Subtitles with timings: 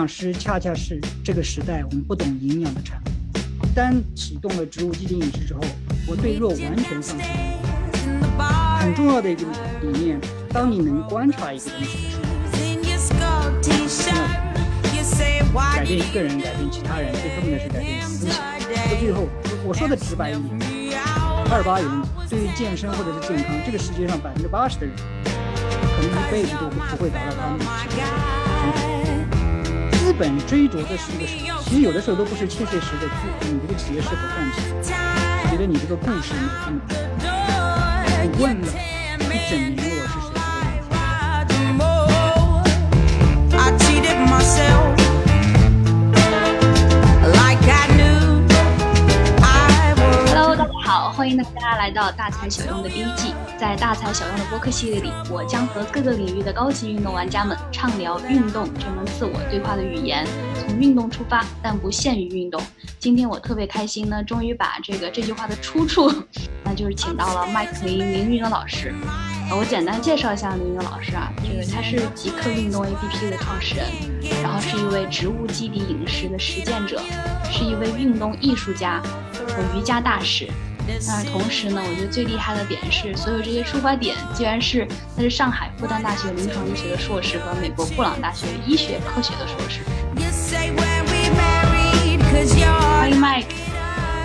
[0.00, 3.66] 养师恰恰是这个时代我们不懂营养的产物。
[3.66, 5.60] 一旦启动了植物基底饮食之后，
[6.06, 7.24] 我对肉完全放弃。
[8.80, 9.42] 很重要的一个
[9.82, 10.18] 理念，
[10.54, 12.14] 当你能观察一个东西的
[12.96, 13.12] 时
[15.52, 18.34] 候，改变一个人，改变其他人，最根本的是改变思想。
[18.34, 19.28] 到最后，
[19.66, 20.98] 我说的直白一点，
[21.50, 21.86] 二八原
[22.26, 28.39] 则，对于健身或者是健康，这个世界上百分之八十的人，可能一辈子都不会达到他们的期望。
[30.20, 31.44] 本追逐的是一个什么？
[31.64, 33.06] 其实有的时候都不是切切实实的，
[33.46, 34.62] 你这个企业是否赚钱？
[35.44, 36.50] 我觉得你这个故事呢，
[38.22, 38.66] 你问了，
[39.18, 40.30] 一整年我是谁？
[51.20, 53.34] 欢迎大家来到大材小用的第一季。
[53.58, 60.26] 在大材小用的播客系列里，我将和各个领域的高级运动玩家们畅聊运动这门自我对话的语言，
[60.58, 62.58] 从运动出发，但不限于运动。
[62.98, 66.10] 今天我特别开心呢，终于把这个这句话的出处，
[66.64, 68.94] 那就是请到了麦克林林云的老师。
[69.50, 73.86] 我简单介绍一下林云老师啊，这个他是极客运动 APP 的创始人，
[74.42, 76.98] 然后是一位植物基底饮食的实践者，
[77.52, 79.02] 是一位运动艺术家
[79.34, 80.48] 和瑜伽大使。
[81.06, 89.80] 但是同时呢，我觉得最厉害的点是，所有这些出发点既然是他是上海复旦大学临床医学的硕士和美国布朗大学医学科学的硕士。
[93.00, 93.46] 欢迎 Mike。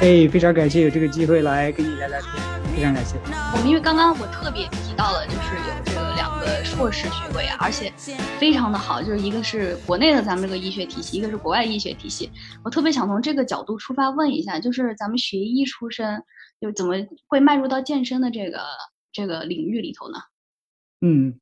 [0.02, 2.31] 哎，非常感谢有这个机会来跟你聊聊天，
[2.75, 3.16] 非常感谢。
[3.53, 7.91] 我们因为刚刚我特别提到了，就是有这个两个硕士学位啊，而且
[8.38, 12.30] 非常的好，就是一个是国内的咱们这个医学体系，一个是国外医学体系。
[12.63, 16.21] 我特别想从这个角度出发问一下，就是咱们学医出身。
[16.59, 16.95] 就怎么
[17.28, 18.59] 会迈入到健身的这个
[19.11, 20.17] 这个领域里头呢？
[21.02, 21.39] 嗯，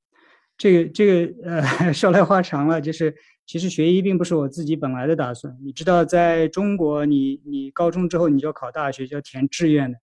[0.58, 2.82] 这个这个呃， 说来话长了。
[2.82, 5.56] 就是其实学医并不是我自己本来的打算。
[5.64, 9.98] 你知道，在中国，你你高中之后你就要考大学，就要填志愿的。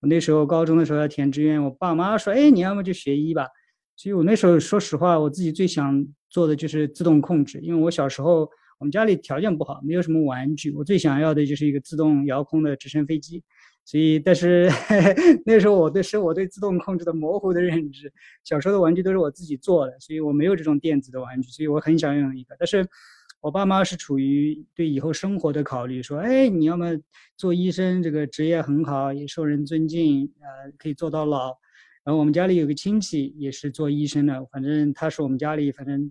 [0.00, 3.46] 我那时候高中的时候要填志愿，我爸妈说：“哎，你要么就学医吧。”
[3.96, 8.40] 所以我那时候说实话，我自己最想做的就是自动控制，因为我小时候
[8.78, 13.42] 我们家里条件不好，没有什么玩具，我最想要的就是一个自动遥控的直升飞机。
[13.86, 14.68] 所以，但是
[15.46, 22.56] 那时候我对是我对自动控制的模糊的认知，小时候的玩具都是我自己做的，所以我没有这种电子的玩具，所以我很想拥有一个。
[22.58, 22.84] 但是，
[23.40, 26.98] 我爸妈是处于对以后生活的考虑，说，哎，你要么
[27.36, 31.56] 做医生，这个职业很好，也受人尊敬，呃，可以做到老。
[32.02, 36.10] 然后我们家里有个亲戚也是做医生的，反正他是我们家里反正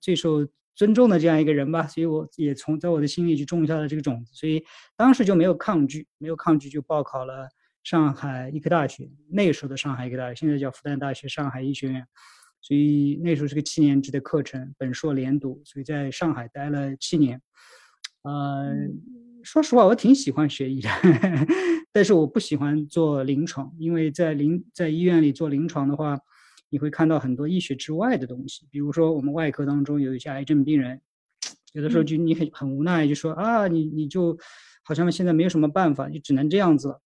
[0.00, 0.48] 最受。
[0.74, 4.64] 尊重的这样一个人吧，所以我也从在我的心里就种下了这个种子，所以
[4.96, 7.48] 当时就没有抗拒，没有抗拒就报考了
[7.84, 12.04] 上海医科大学，那个时候的上海医科大学，现在叫复旦大学上海医学院，
[12.60, 17.40] 所以那时候是个七年制的课程，本硕连读，所以在上海待了七年。
[18.22, 18.74] 呃，
[19.42, 20.88] 说实话，我挺喜欢学医的，
[21.92, 26.18] 但是我不喜欢做临床，因为在临在医院里做临床的话。
[26.74, 31.00] 你会看到很多医学之外的东西，比如说我们外科当中有一些癌症病人，
[31.72, 34.36] 有的时候就你很很无奈，就说啊，你你就
[34.82, 37.00] 好像现在没有什么办法，就只能这样子了。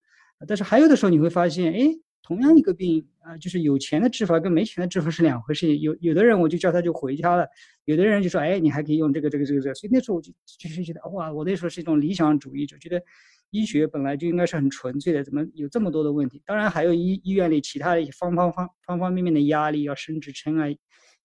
[0.46, 1.86] 但是还有的时候你会发现，哎，
[2.22, 5.76] 同样一个病啊，就是有钱的治法跟没钱的治法是两回事。
[5.76, 7.46] 有有的人我就叫他就回家了，
[7.84, 9.74] 有的人就说，哎，你还可以用这个这个这个这个。
[9.74, 13.02] 所以那时候我就就是觉得，哇，我那时候是一种理想主义者，觉得。
[13.50, 16.42] 医学本来就应该是很纯粹的，怎么有这么多的问题？
[16.44, 20.66] 当然还有医医院里其他的一些方方方方方面面的压力，要升职称啊，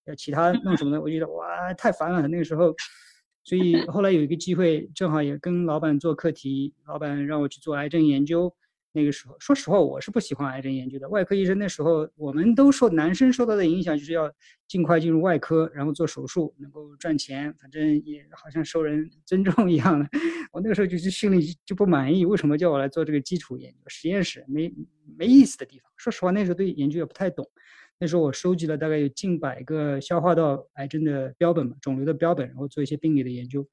[0.05, 2.27] 要其他弄什么的，我觉得哇太烦了。
[2.27, 2.73] 那个时候，
[3.43, 8.55] 所以后来有一个机会，正好也跟老板做课题，老板让我去做癌症研究。
[8.93, 11.09] 那个时候，说实话，我是不喜欢癌症研究的。
[11.09, 14.31] 外科医生那时候，我们都受男生受到的影响，就是要
[14.67, 20.07] 尽快进入外科，然后做手术，能够赚钱，反正也好像受人 尊重一样的。
[20.51, 23.77] 我那个时候就是心里就不满意，为什么叫我来做这个基础研究？
[23.87, 24.71] 实验室没
[25.17, 25.91] 没意思的地方。
[25.97, 27.49] 说实话，那时候对研究也不太懂。
[27.99, 33.65] 那时候我收集了大概有近百个消化道癌症的标本嘛，肿瘤的标本，然后做一些病理的研究。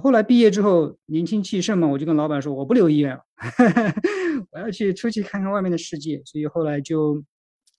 [0.00, 3.22] 后来毕业之后，年轻气盛嘛，我就跟老板说，我不留医院了，
[4.50, 6.22] 我要去出去看看外面的世界。
[6.24, 7.22] 所以后来就，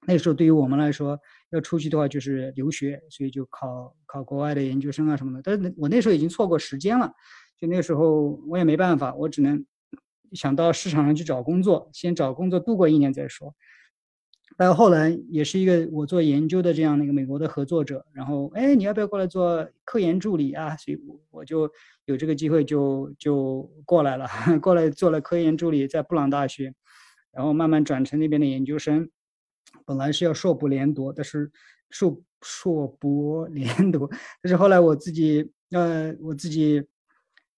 [0.05, 1.19] 那时候对于我们来说，
[1.51, 5.41] 要出去的话就是留学，所以就考考国外的研究生啊什么的。
[5.43, 7.11] 但是我那时候已经错过时间了，
[7.59, 9.65] 就那时候我也没办法，我只能
[10.33, 13.55] 想到市场上去找工作，先找工作度过一年再说。
[14.57, 20.75] 到后来也是一个我做研究的这样的一个美国的合作者，然后哎，你要不要过来做科研助理啊？
[20.77, 21.69] 所以我我就。
[22.05, 24.27] 有这个机会就就过来了，
[24.61, 26.73] 过来做了科研助理，在布朗大学，
[27.31, 29.09] 然后慢慢转成那边的研究生。
[29.85, 31.49] 本来是要硕博连读，但是
[31.91, 34.09] 硕硕博连读，
[34.43, 36.83] 但是后来我自己呃，我自己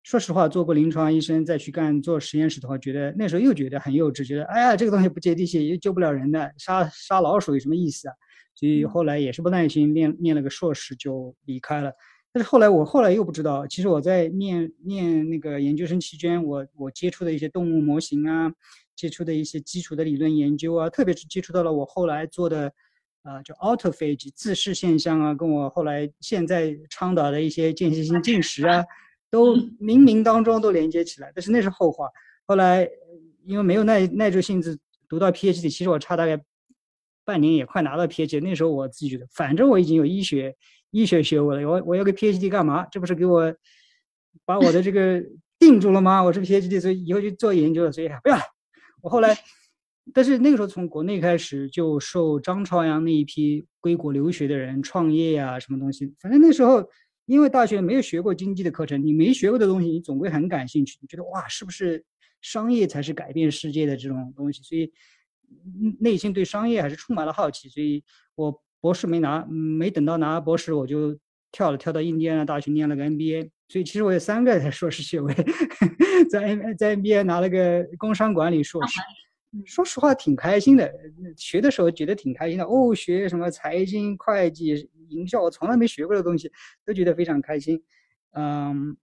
[0.05, 8.13] 说实话，做过临床医生再去干做实验室的话，觉得那时候又觉得很幼稚，觉得哎呀，这个东西不接地气，又救不了人的，杀杀老鼠有什么意思啊？
[8.53, 11.91] 所以后来也是不耐心，念念了个硕士就离开了。
[12.31, 18.53] 但是后来我后来又不知道，其实我在念念那个研究生期间，我我接触的一些动物模型啊，
[18.95, 22.71] 接触的一些基础的理论研究啊，特别是接触到了我后来做的。
[23.23, 28.85] 啊，就 autophagy 自噬现象啊，跟我后来现在倡导的一些间歇性进食啊，
[29.35, 31.29] 都冥冥当中都连接起来。
[31.35, 32.07] 但是那是后话。
[32.45, 32.87] 后来
[33.43, 34.79] 因为没有耐耐住性子
[35.09, 36.41] 读到 PhD，其实我差大概
[37.25, 38.39] 半年也快拿到 PhD。
[38.39, 40.55] 那时候我自己觉得，反正我已经有医学
[40.91, 42.85] 医学学位了，我我要个 PhD 干嘛？
[42.89, 43.53] 这不是给我
[44.45, 45.21] 把我的这个
[45.59, 46.23] 定住了吗？
[46.23, 47.91] 我是 PhD，所以以后就做研究了。
[47.91, 48.43] 所以不要了。
[49.01, 49.37] 我后来。
[50.13, 56.87] 但是那个时候从国内开始就受张朝阳那一批归国留学的人创业呀，什么东西，反正那时候
[57.25, 62.03] 因为大学没有学过经济的课程，你没学过的东西，你总归很感兴趣，你觉得哇，是不是
[62.41, 64.61] 商业才是改变世界的这种东西？
[64.63, 64.91] 所以
[65.99, 67.67] 内心对商业还是充满了好奇。
[67.69, 68.03] 所以
[68.35, 71.17] 我博士没拿，没等到拿博士，我就
[71.51, 73.49] 跳了跳到印第安纳大学念了个 MBA。
[73.67, 75.33] 所以其实我有三个硕士学位，
[76.29, 78.99] 在 M 在 MBA 拿了个工商管理硕士。
[79.63, 80.91] 说实话，挺开心的。
[81.37, 86.51] 学的时候觉得挺开心的哦，学什么财经、会计、营销，我从来没学过的东西，
[86.85, 87.81] 都觉得非常开心。
[88.31, 88.97] 嗯，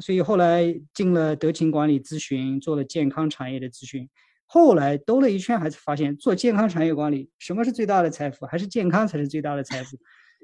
[0.00, 4.08] 所以后来进了德勤管理咨询，做了健康产业的咨询。
[4.46, 8.46] 后来兜了一圈，还是发现做健康产业管理，什么是最大的财富？
[8.46, 9.96] 还是健康才是最大的财富。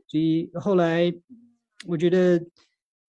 [0.06, 1.12] 所以后来
[1.86, 2.44] 我觉得。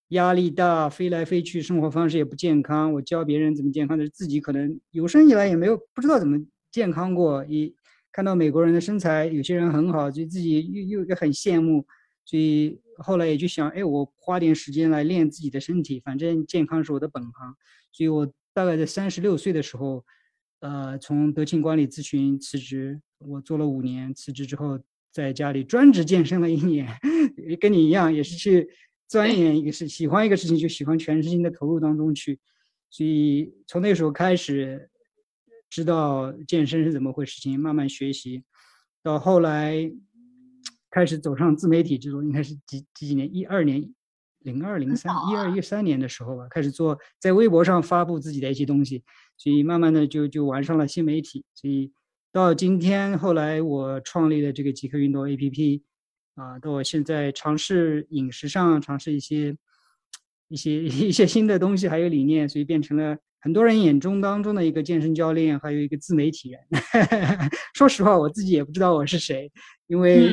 [0.09, 2.94] 压力大，飞来飞去，生活方式也不健康。
[2.94, 6.38] 我教别人怎么健康，但是自己可能有生以来也没有不知道怎么
[6.71, 7.44] 健康过。
[7.45, 7.73] 一
[8.11, 11.85] 看到美国人的身材，有些人很好，就自己又又又很羡慕。
[12.25, 17.55] 所以后来也就想，哎，我花点时间来练自己的身体，反正健康是我的本行。
[17.91, 20.05] 所以我大概在三十六岁的时候，
[20.59, 24.79] 呃，从德勤管理咨询辞职，我做了五年，辞职之后
[25.11, 26.88] 在家里专职健身了一年，
[27.59, 28.69] 跟你一样，也是去。
[29.07, 32.39] 钻研一个事，喜欢一个事情就喜欢全身心的投入当中去，
[32.89, 34.89] 所以从那时候开始
[35.69, 38.44] 知道健身是怎么回事，情慢慢学习，
[39.03, 39.91] 到后来
[40.89, 43.94] 开始走上自媒体之路，应该是几几几年，一二年，
[44.39, 49.03] 零二零三，一二一三年的时候吧，开始做在微博上发布自己的一些东西，
[49.38, 51.91] 所以慢慢的就就玩上了新媒体，所以
[52.31, 55.81] 到今天后来我创立了这个极客运动 APP。
[56.35, 59.56] 啊，到我现在尝试饮食上，尝试一些
[60.47, 66.59] 一些 一些新的东西，还有理念，所以变成了很多人眼中当中的一个健身教练，还有一个自媒体人。
[67.75, 69.51] 说实话，我自己也不知道我是谁，
[69.85, 70.31] 因为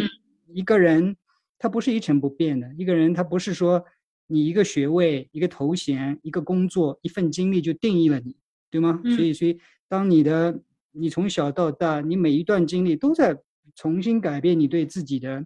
[0.55, 1.15] 一个人
[1.59, 3.85] 他不是一成不变的，一个人他不是说
[4.27, 8.35] 你一个学位、一个头衔、一个工作、一份经历就定义了你，
[8.71, 9.03] 对吗？
[9.05, 10.63] 所以，所以当你的
[10.93, 13.39] 你从小到大，你每一段经历都在
[13.75, 15.45] 重新改变你对自己的。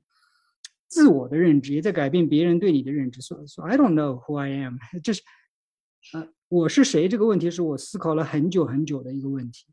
[0.88, 3.20] 自我的认知也在改变别人对你的认知。
[3.20, 4.76] 所以说，I don't know who I am。
[5.02, 5.22] 这是，
[6.12, 9.66] 呃，我是谁这个问题是我思考了很久很久的一个问题。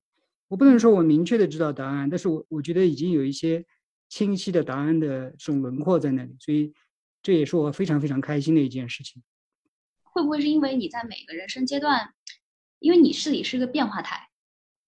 [0.48, 3.66] 我不能说我明确的知道答案，但是我我觉得已经有一些
[4.10, 6.36] 清晰的答案的这种轮廓在那里。
[6.40, 6.74] 所以，
[7.22, 9.22] 这也是我非常非常开心的一件事情。
[10.04, 12.14] 会不会是因为你在每个人生阶段，
[12.80, 14.28] 因为你是你是个变化态，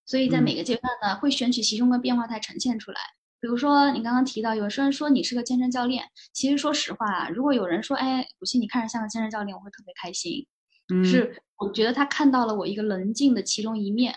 [0.06, 3.00] 所以在每个阶段呢，会选取其中的变化态呈现出来。
[3.44, 6.06] 比如说，你刚刚提到，有些人说你是个健身教练。
[6.32, 10.48] 其实说实话，如果有人说，哎，古希你看着像个健身教练，我会特别开心。
[10.94, 14.16] 嗯，是我觉得他看到了我一个棱镜的其中一面。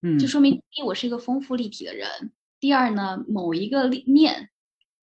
[0.00, 2.08] 嗯，就说明第一，我是一个丰富立体的人；
[2.60, 4.48] 第二呢，某一个立面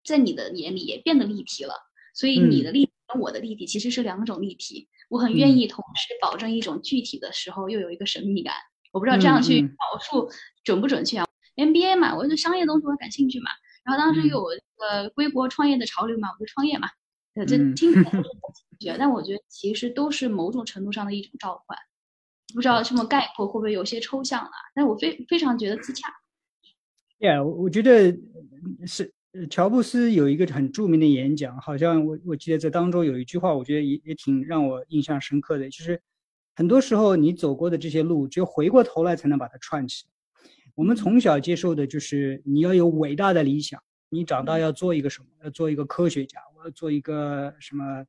[0.04, 1.74] 在你的眼里也变得立体了。
[2.14, 4.88] 所以你的立体跟我的立体其实是两种立体。
[5.08, 8.54] 我很愿意同时保证一种具体的时候，又有一个神秘感。
[8.92, 10.30] 我不知道这样去描述
[10.62, 13.50] 准不准确啊？MBA 嘛，我对商业东西我感兴趣嘛，
[13.84, 14.44] 然后当时有
[14.78, 16.88] 呃归国创业的潮流嘛，我就创业嘛，
[17.34, 21.78] 呃，这听起来 感兴趣，但我觉得其实都是某种程度上的一种召唤，
[22.54, 24.50] 不知道这么概括会不会有些抽象了？
[24.74, 26.08] 但我非非常觉得自洽。
[27.18, 28.14] Yeah，我觉得
[28.86, 29.12] 是
[29.48, 36.02] 乔布斯有一个很著名的演讲，好像我我记得在当中有一句话，我觉得也也挺让我印象深刻的，就是
[36.54, 40.04] 很多时候你走过的这些路，只有回过头来才能把它串起。
[40.76, 45.26] 我们从小接受的就是你要有伟大的理想，你长大要做一个什么？
[45.42, 48.04] 要做一个科学家，我要做一个什么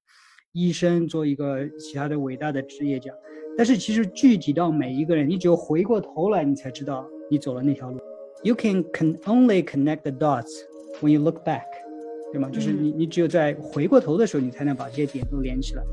[0.52, 3.10] 医生，做一个其他的伟大的职业家。
[3.58, 8.02] 但是其实具体到每一个人，你只有回过头来，你才知道你走了那条路。
[8.44, 10.52] You can can only connect the dots
[11.00, 11.64] when you look back，
[12.34, 12.50] 对吗？
[12.50, 15.84] 就是你你只有在回过头的时候，你才能把这些点都连起来。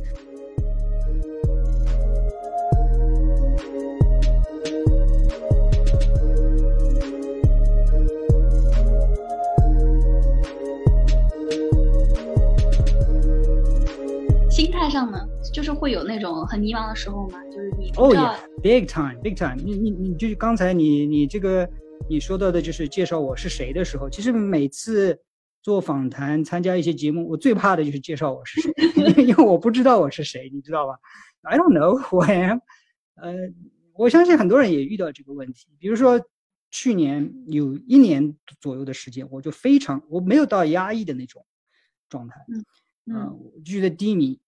[15.54, 17.38] 就是会有那种很迷茫的时候吗？
[17.44, 19.54] 就是你哦，yeah，big time，big time。
[19.54, 21.66] 你你你就是刚才你你这个
[22.11, 25.16] 你说到的就是介绍我是谁的时候，其实每次
[25.62, 28.73] 做访谈、参加一些节目，我最怕的就是介绍我是谁，
[29.23, 30.99] 因为我不知道我是谁，你知道吧
[31.42, 32.58] ？I don't know who I am。
[33.14, 33.32] 呃，
[33.92, 35.68] 我相信很多人也遇到这个问题。
[35.78, 36.20] 比如说
[36.73, 41.46] 去年有一年左右的时间，我就非常我没有到压抑的那种
[42.08, 42.44] 状态，
[43.06, 44.40] 嗯，就觉得低迷。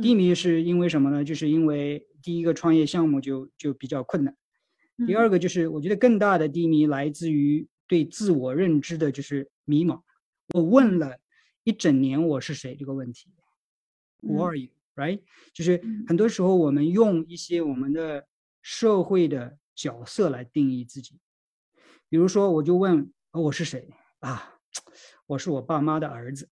[0.00, 1.24] 低迷是因为什么呢？
[1.24, 4.36] 就是因为第一个创业项目就就比较困难，
[5.06, 10.02] 第二个就是我觉得更大的低迷来自于对自我认知的就是迷茫。
[10.54, 11.18] 我问了
[11.64, 13.30] 一整年我是谁这个问题
[14.20, 14.70] ，Who are you?
[14.94, 15.22] Right？
[15.54, 18.26] 就是很多时候我们用一些我们的
[18.60, 21.18] 社会的角色来定义自己，
[22.08, 23.88] 比如说我就问我是谁
[24.20, 24.58] 啊？
[25.26, 26.50] 我是我爸妈的儿子，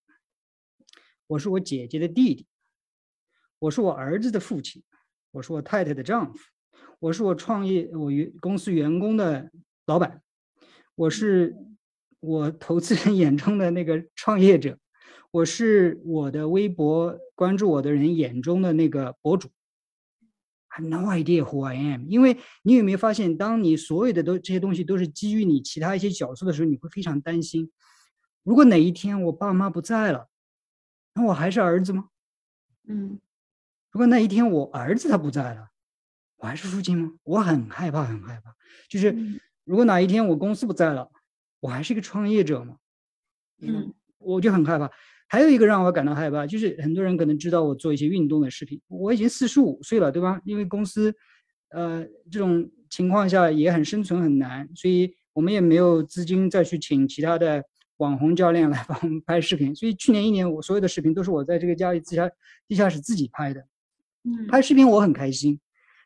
[1.27, 2.47] 我是我姐姐的弟弟。
[3.61, 4.81] 我是我儿子的父亲，
[5.29, 6.39] 我是我太太的丈夫，
[6.97, 9.51] 我是我创业我员公司员工的
[9.85, 10.23] 老板，
[10.95, 11.55] 我是
[12.21, 14.79] 我投资人眼中的那个创业者，
[15.29, 19.51] 我是我的微博关注我的人眼中的那个博主。
[20.69, 27.71] I have no idea who I am，因为你有没有发现，当你所有的都这些东西都是基于你其他一些角色的时候，你会非常担心，
[28.41, 30.29] 如果哪一天我爸妈不在了，
[31.13, 32.07] 那我还是儿子吗？
[32.87, 33.19] 嗯。
[33.91, 35.67] 如果那一天我儿子他不在了，
[36.37, 37.11] 我还是父亲吗？
[37.23, 38.55] 我很害怕，很害怕。
[38.89, 39.15] 就是
[39.65, 41.09] 如果哪一天我公司不在了，
[41.59, 42.77] 我还是一个创业者吗？
[43.61, 44.89] 嗯，我就很害怕。
[45.27, 50.41] 还有一个让我感到害怕，就是很多人可能知道我做一些运动的视频，我已经四十五岁了，对吧？
[50.45, 51.13] 因为公司，
[51.69, 57.63] 呃，这种情况下也很生存很难，所以我们也没有资金再去请其他的。
[57.97, 62.27] 网红教练来帮我们拍视频，所以去年一年我所有的视频都是我在这个家里地下
[62.67, 63.63] 地下室自己拍的。
[64.49, 65.59] 拍视频我很开心，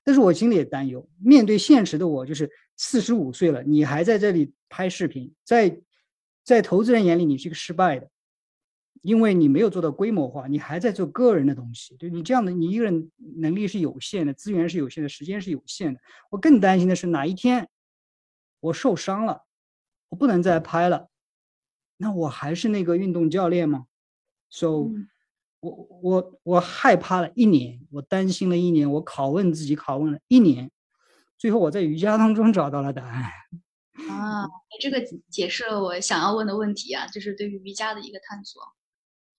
[0.04, 1.08] 但是我心里也担忧。
[1.22, 5.82] 面对现实的我，就是四十五岁了，你还在这里拍视频，在
[6.44, 8.10] 在投资人眼里，你是一个失败的，
[9.02, 11.96] 因为你没有做到规模化，你还在做个人的东西。
[11.98, 16.00] 就你这样的，你一个人能力是有限的，资源是有限的，时间是有限的。
[16.30, 17.68] 我更担心的是哪一天
[18.62, 19.44] 我受伤了，
[20.10, 21.10] 我不能再拍了，
[21.98, 23.88] 那我还是那个运动教练吗
[24.50, 24.92] ？So。
[25.66, 30.70] 我我我害怕了一年，我担心了一年，我拷问自己，拷问了一年，
[31.40, 33.24] 最后我在瑜伽当中找到了答案。
[34.10, 34.48] 啊，
[34.80, 38.62] 这个解释了我想要问的问题啊，就是对于瑜伽的一个探索。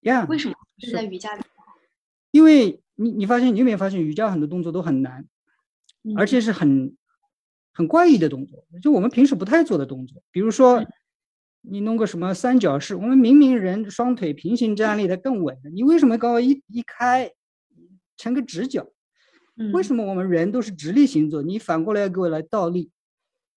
[0.01, 1.43] 呀，为什么是在瑜伽里？
[2.33, 5.25] 因为你你发现你有没有发现瑜伽很多动作都很难，
[6.17, 6.97] 而且是很
[7.73, 10.85] 很怪异的动作，就我们平时不太做的动作，比如说。
[11.69, 12.95] 你弄个什么三角式？
[12.95, 17.31] 我们明明人双腿平行站立的更稳的，你为什么搞一一开
[18.17, 18.87] 成个直角？
[19.73, 21.43] 为什么我们人都是直立行走？
[21.43, 22.91] 你反过来要给我来倒立，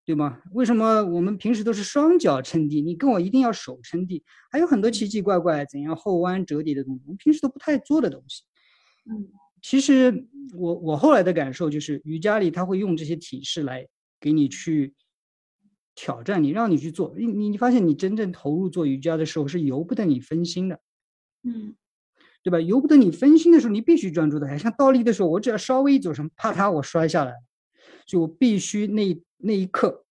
[0.05, 0.41] 对吗？
[0.53, 2.81] 为什么我们平时都是双脚撑地？
[2.81, 4.23] 你跟我一定要手撑地？
[4.49, 8.43] 还有很多奇奇怪怪怎样后弯折叠的东西，我们平时都不太做的东西。
[9.11, 9.27] 嗯，
[9.61, 10.25] 其实
[10.55, 13.85] 我我后来的感受就是，瑜伽里他会用这些体式来
[14.19, 14.95] 给你去。
[16.01, 20.79] 挑战你，让你去做，你你你发现你真正投入做瑜伽的时候是由不得你分心的，
[21.43, 21.75] 嗯，
[22.41, 22.57] 对吧？
[22.61, 24.57] 由不得你分心的时候，你必须专注的。
[24.57, 27.33] 像倒立的时候，我只要稍微一走神，啪嗒，我摔下来，
[28.07, 30.05] 所以我必须那那一刻，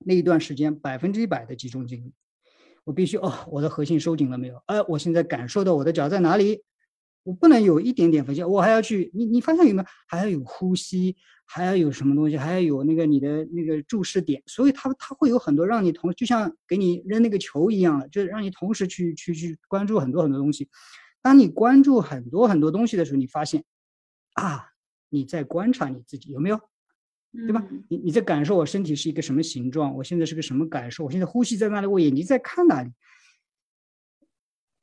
[0.00, 2.12] 那一段时间百分之一百的集中精力，
[2.84, 4.62] 我必须哦，我的核心收紧了没有？
[4.66, 6.62] 哎，我现在感受到我的脚在哪里？
[7.22, 9.88] 我不能有一点点分心，我还要去你你发现有没有？
[10.06, 11.16] 还要有呼吸，
[11.54, 12.38] 还要有什么东西？
[12.38, 20.70] 还要有那个你的那个注视点，所以它它会有很多让你同就像给你扔那个球一样的，就是让你同时去去去关注很多很多东西。
[21.20, 23.62] 当你关注很多很多东西的时候，你发现
[24.32, 24.70] 啊，
[25.10, 26.58] 你在观察你自己有没有？
[27.32, 27.66] 对吧？
[27.88, 29.94] 你你在感受我身体是一个什么形状？
[29.96, 31.04] 我现在是个什么感受？
[31.04, 31.86] 我现在呼吸在哪里？
[31.86, 32.90] 我眼睛在看哪里？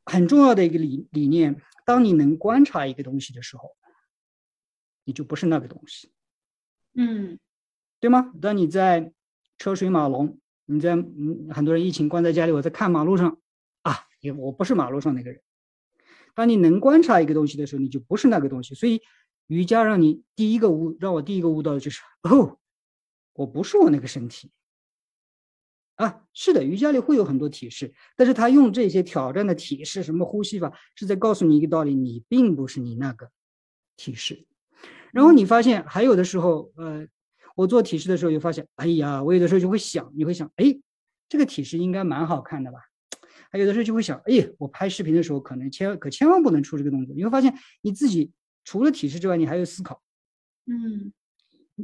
[0.05, 1.59] 很重要的一个理理念。
[1.85, 3.75] 当你能观察一个东西的时候，
[5.03, 6.11] 你就不是那个东西，
[7.01, 7.39] 嗯，
[8.01, 8.33] 对吗？
[8.41, 9.13] 当你在
[9.57, 13.39] 车水马龙，你在嗯，很多人疫情关在家里，我在看马路上
[13.83, 15.41] 啊，也我不是马路上那个人。
[16.35, 18.75] 当你能观察一个东西的时候，你就不是那个东西。
[18.75, 19.01] 所以
[19.47, 22.59] 瑜伽让你第一个悟，让我第一个悟到的就是哦，
[23.31, 24.51] 我不是我那个身体。
[25.95, 33.31] 啊，是的，瑜伽里会有很多体式，但是他用这些挑战的体式，什么呼吸法，是在告诉你一个道理：你并不是你那个
[33.95, 34.45] 体式。
[35.11, 37.07] 然后你发现还有的时候，呃，
[37.55, 40.79] 我做体式的时候，就发现，哎呀，我有的时候就会想，你会想，哎，
[41.27, 42.79] 这个体式应该蛮好看的吧？
[43.51, 47.15] 还有的时候就会想，哎，我拍视频的时候可能千可千万不能出这个动作。
[47.15, 48.31] 你会发现你自己
[48.63, 50.01] 除了体式之外，你还有思考。
[50.67, 51.11] 嗯，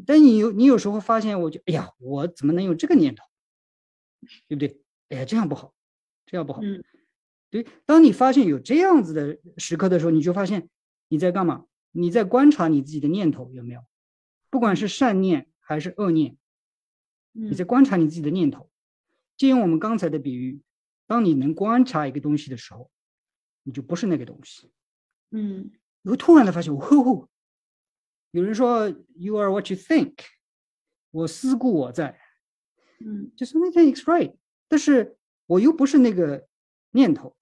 [0.05, 3.23] 但你有你有时候发现，我就哎呀，我怎么能有这个念头？
[4.47, 4.79] 对不对？
[5.09, 5.73] 哎呀，这样不好，
[6.25, 6.61] 这样不好。
[6.63, 6.83] 嗯，
[7.49, 7.65] 对。
[7.85, 10.69] 当你发现有这样子的时刻的时候，你就发现
[11.09, 11.65] 你在干嘛？
[11.97, 13.81] 你在观察你自己的念头有没有？
[14.49, 16.37] 不管是善念还是恶念，
[17.31, 18.69] 你在观察你自己的念头。
[19.37, 20.61] 借用我们刚才的比喻，
[21.07, 22.91] 当你能观察一个东西的时候，
[23.63, 24.71] 你就不是那个东西。
[25.31, 25.71] 嗯，
[26.01, 27.29] 你会突然的发现，哦。
[28.31, 30.15] 有人说 “You are what you think”，
[31.11, 32.19] 我思故我在，
[32.99, 34.35] 嗯，就是 Anything is right，
[34.67, 36.45] 但是我又不是那个
[36.91, 37.37] 念头，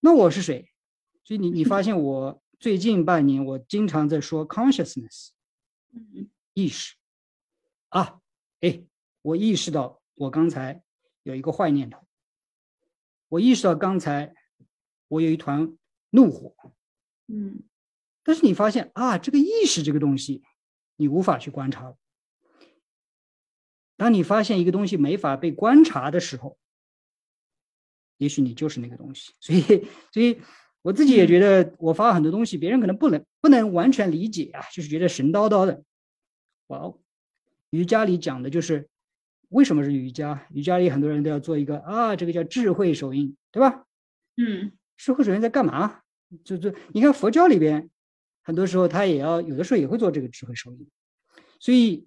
[0.00, 0.68] 那我是谁？
[1.22, 5.30] 所以你你发现我最近半年我经常在说 consciousness，
[5.92, 6.94] 嗯，意识
[7.88, 8.20] 啊，
[8.60, 8.82] 哎，
[9.22, 10.82] 我意识到我刚才
[11.22, 12.06] 有一个坏念头，
[13.28, 14.34] 我意识到刚才
[15.08, 15.76] 我有一团
[16.10, 16.54] 怒火，
[17.26, 17.62] 嗯。
[18.22, 20.42] 但是你发现啊，这个意识这个东西，
[20.96, 21.94] 你无法去观察。
[23.96, 26.58] 当你发现一个东西没法被观察的时候，
[28.16, 29.32] 也许你就是那个东西。
[29.38, 29.60] 所以，
[30.12, 30.42] 所以
[30.86, 35.82] 我自己也觉得，我发很多东西，别人可能不能不能完全理解啊，就是觉得神叨叨的。
[36.68, 37.00] 哇哦，
[37.70, 38.88] 瑜伽里讲的就是
[39.48, 40.46] 为什么是瑜伽？
[40.52, 43.84] 瑜伽里很多人都要做一个啊，这个叫智慧手印，对吧？
[44.36, 46.02] 嗯，智慧手印在干嘛？
[46.44, 47.90] 就就你看佛教里边。
[48.44, 50.88] 很多时候他也要有的时候也会做这个智慧手印，
[51.58, 52.06] 所以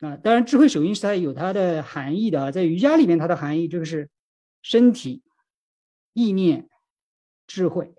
[0.00, 4.10] 啊，当然智慧手印是它有它的含义的啊，在瑜伽里面它的含义这个是
[4.62, 5.22] 身体、
[6.12, 6.68] 意念、
[7.46, 7.94] 智慧，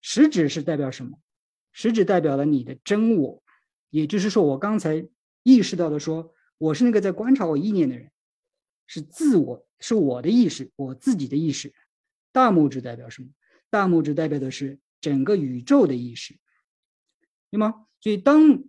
[0.00, 1.18] 食指是代表什么？
[1.72, 3.42] 食指代表了你的真我，
[3.90, 5.06] 也就是说我刚才
[5.42, 8.10] 意识到的，说我是那个在观察我意念的人，
[8.86, 11.72] 是自我，是我的意识，我自己的意识。
[12.32, 13.28] 大拇指代表什么？
[13.70, 16.36] 大拇指代表的是整个宇宙的意识。
[17.50, 17.86] 对吗？
[18.00, 18.62] 所以当，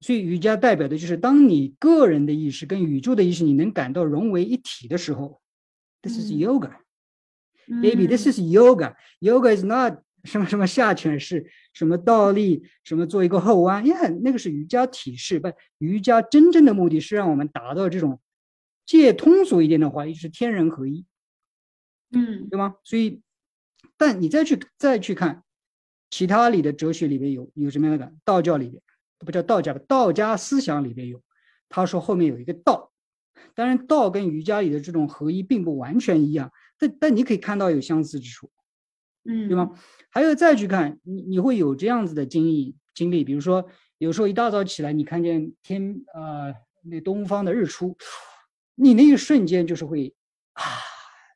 [0.00, 5.40] 所以瑜伽代表的就是当你个人的意识跟宇宙的意识你能感到融为一体的时候
[6.02, 6.76] ，This is yoga,
[7.66, 8.06] baby.
[8.06, 8.94] This is yoga.
[9.20, 15.38] Yoga is not 什么什么下犬式，什么倒立，什么做一个后弯，呀，那个是瑜伽体式。
[15.40, 18.20] 不，瑜伽真正的目的是让我们达到这种，
[18.86, 21.04] 借通俗一点的话，就是天人合一。
[22.12, 22.76] 嗯，对吗？
[22.84, 23.22] 所以，
[23.96, 25.42] 但你再去再去看。
[26.12, 28.12] 其他里的哲学里边有有什么样的？
[28.24, 28.82] 道教里边
[29.20, 29.80] 不叫道家吧？
[29.86, 31.22] 道家思想里边有，
[31.68, 32.90] 他说后面有一个道，
[33.54, 38.50] 当然道跟瑜伽里的这种合一并不完全一样，但但你可以看到有相似之处，
[39.24, 39.70] 嗯，对吗？
[40.08, 43.66] 还有再去看，你你会有这样子的经历经历，比如说
[43.98, 47.96] 有时候一大早起来，你看见天呃那东方的日出，
[48.74, 50.14] 你那一瞬间就是会
[50.54, 50.62] 啊，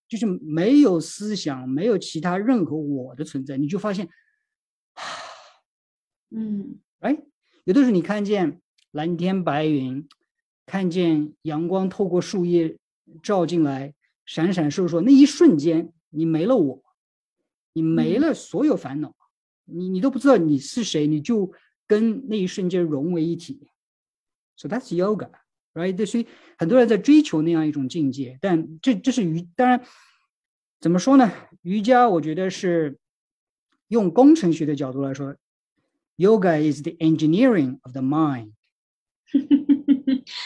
[0.09, 4.09] 就是没有思想，没有其他任何我的存在，你就发现。
[6.31, 7.17] 嗯，哎，
[7.65, 8.61] 有的时候你看见
[8.93, 10.09] 蓝天白云，
[10.67, 12.79] 看见阳光透过树叶
[13.23, 13.95] 照进来，
[14.25, 16.84] 闪闪烁烁，那一瞬间你没了我，
[17.75, 19.15] 你没了所有烦恼，
[19.67, 21.53] 你你都不知道你是谁，你就
[21.87, 23.69] 跟那一瞬间融为一体。
[24.57, 25.31] So that's yoga,
[25.75, 26.07] right？
[26.07, 29.85] 所以很多人在追求那样一种境界，但这这是瑜，当然
[30.81, 31.31] 怎么说呢？
[31.61, 32.99] 瑜伽我觉得是
[33.89, 35.37] 用工程学的角度来说。
[36.17, 38.53] Yoga is the engineering of the mind。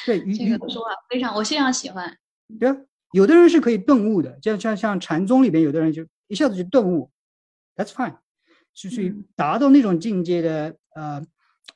[0.06, 2.16] 对，这个说法非常，我非常喜欢。
[2.58, 2.76] 对啊，
[3.12, 7.10] 有的人是可以顿悟的，像像像禅宗里边，有的人就一下子就顿悟
[7.78, 8.18] ，That's fine。
[8.74, 11.24] 所以达到那种境界的呃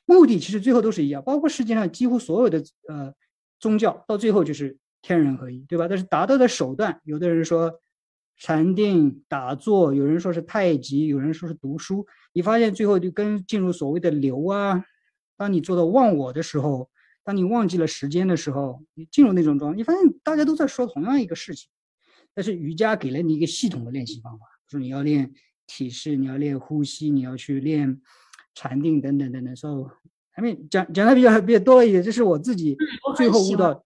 [0.05, 3.11] 目的，其实最后都是一样，包括世界上几乎所有的呃
[3.59, 5.87] 宗教，到最后就是天人合一，对吧？
[5.87, 7.73] 但是达到的手段，有的人说
[8.37, 12.05] 禅定打坐，有人说是太极，有人说是读书。
[12.33, 14.83] 你发现最后就跟进入所谓的流啊，
[15.35, 16.89] 当你做到忘我的时候，
[17.25, 21.69] 当你忘记了时间的时候，你进入那种状态，你发现大家都在说同样一个事情，
[22.33, 25.33] 但是瑜伽给了你一个系统的练习方法，说你要练
[25.67, 28.01] 体式，你要练呼吸，你要去练
[28.53, 29.55] 禅定等等等等。
[29.55, 29.85] 所以
[30.31, 32.77] 还没讲讲的比较比较多了一点，这是我自己
[33.15, 33.83] 最后悟到，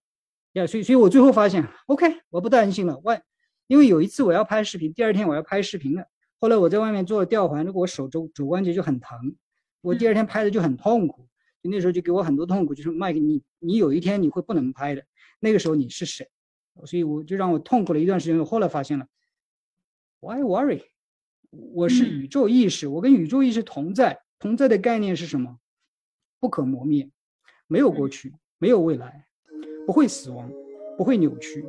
[0.54, 3.18] 呀，所以所以我最后发现，OK，我不担心了，我
[3.66, 6.04] 因为有一次我要拍视频，第二天我要拍视频了。
[6.38, 9.34] 后来我在外面做了吊环，那个我手肘肘关节就很疼，
[9.80, 11.28] 我第二天拍的就很痛苦，
[11.62, 15.02] 就那时候就给我很多痛苦，就是卖给你你有一天你会不能拍的，
[15.40, 16.28] 那个时候你是谁？
[16.84, 18.38] 所以我就让我痛苦了一段时间。
[18.38, 19.06] 我后来发现了
[20.20, 20.82] ，Why worry？
[21.50, 25.58] 我是宇宙意识，我跟宇宙意识同在，同在的概念是什么？
[26.40, 27.08] 不可磨灭，
[27.66, 29.24] 没有过去，没有未来，
[29.86, 30.50] 不会死亡，
[30.98, 31.64] 不会扭曲，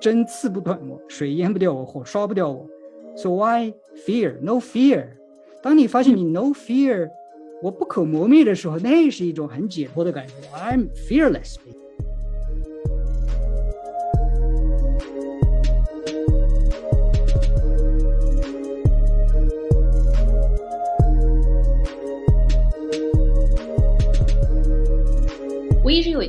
[0.00, 2.68] 针刺不断我，水淹不掉我，火烧不掉我。
[3.16, 3.74] So why
[4.06, 4.38] fear?
[4.40, 5.08] No fear。
[5.62, 7.10] 当你发现你 no fear，
[7.60, 10.34] 我不可磨灭的时候，那是一种很解脱的感觉。
[10.54, 11.56] I'm fearless。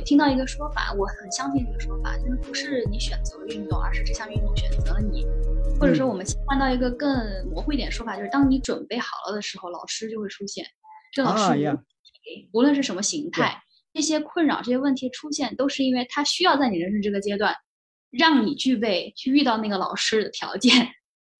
[0.04, 5.26] 听到一个说法，我很相信这个说法，就是不是你选择了运动，而是这项运动选择了你。
[5.80, 7.10] 或者说，我们换到一个更
[7.50, 10.64] 模糊一点说法，就是当你准备好了的时候，老师就会出现。
[11.12, 11.78] 这老师
[12.52, 13.58] 无论是什么形态，
[13.92, 17.54] 这些困扰、这些问题出现，都是因为他需要在你人生这个阶段，
[18.10, 20.86] 让你具备去遇到那个老师的条件。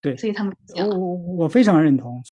[0.00, 2.22] 对，所以他们我我我非常认同。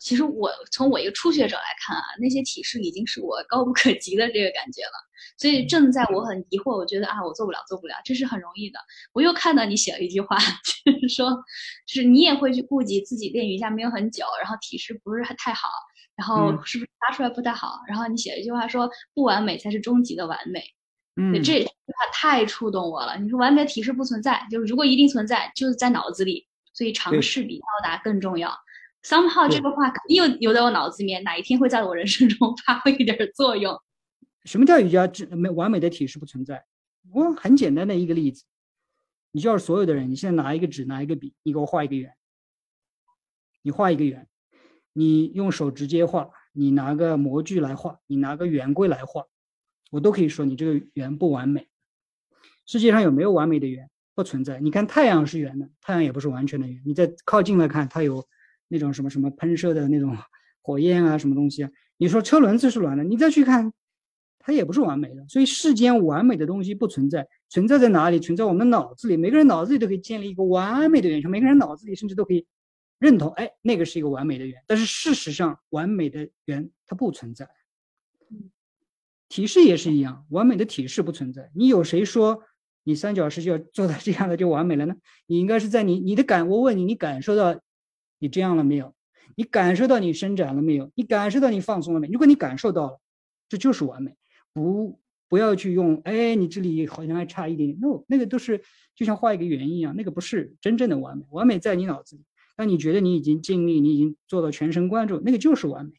[0.00, 4.92] 其实我从我一个初学者来看啊，那些体式已经是我高不可及的这个感觉了。
[5.38, 8.78] 所以正在我很疑惑，我觉得啊，我做不了，做不了，这是很容易的。
[9.12, 10.36] 我又看到你写了一句话，
[10.84, 11.30] 就是说，
[11.86, 15.68] 就是你也会去顾及自己练瑜伽没有很久，然后体式不是太好，
[16.16, 17.80] 然后是不是发出来不太好？
[17.86, 20.64] 然后你写了一句话说，不完美才是终极的完美。
[21.16, 23.16] 嗯，这句话太触动我了。
[23.18, 26.46] 你说完美体式不存在，就是如果一定存在，就是在脑子里。
[26.76, 28.52] 所以尝试比到达更重要。
[29.04, 33.78] Somehow 这个话肯定有有在我脑子里面，哪一天会在我人生中 发挥一点作用？
[34.44, 36.64] 什么叫瑜伽这没完美的体式不存在？
[37.12, 38.44] 我很简单的一个例子，
[39.30, 42.14] 你叫所有的人，你现在拿一个纸，拿一个笔，你给我画一个圆。
[43.62, 44.26] 你画一个圆，
[44.92, 49.24] 你用手直接画，你拿个模具来画，你拿个圆规来画，
[49.90, 51.68] 我都可以说你这个圆不完美。
[52.66, 53.90] 世界上有没有完美的圆？
[54.14, 54.60] 不存在。
[54.60, 56.82] 你看太阳是圆的，太阳也不是完全的圆。
[56.84, 58.26] 你再靠近了看，它有。
[58.74, 60.16] 那种什么什么喷射的那种
[60.60, 61.70] 火焰啊，什么东西啊？
[61.96, 63.72] 你说车轮子是软的，你再去看，
[64.40, 65.24] 它也不是完美的。
[65.28, 68.18] 所以世间完美的东西不存在，存在在哪里？
[68.18, 69.16] 存在我们的脑子里。
[69.16, 72.44] 每个人脑子里都可以建立一个完美的圆圈，每个人脑子里甚至都可以
[72.98, 74.60] 认同，哎，那个是一个完美的圆。
[74.66, 77.48] 但是事实上，完美的圆它不存在。
[79.28, 81.50] 体式也是一样，完美的体式不存在。
[81.54, 82.42] 你有谁说
[82.82, 84.96] 你三角式就要做到这样的就完美了呢？
[85.26, 87.60] 你应该是在你你的感，我问你，你感受到。
[88.24, 88.94] 你这样了没有？
[89.36, 90.90] 你感受到你伸展了没有？
[90.94, 92.08] 你感受到你放松了没？
[92.08, 93.00] 如果你感受到了，
[93.50, 94.16] 这就是完美。
[94.54, 96.00] 不，不要去用。
[96.06, 97.78] 哎，你这里好像还差一点点。
[97.80, 98.62] no，那个都是
[98.94, 101.26] 就像画一个圆一样，那个不是真正的完美。
[101.32, 102.24] 完美在你脑子里。
[102.56, 105.92] 当你觉得你已经尽力，你已经做到全神贯注，那个就是完美。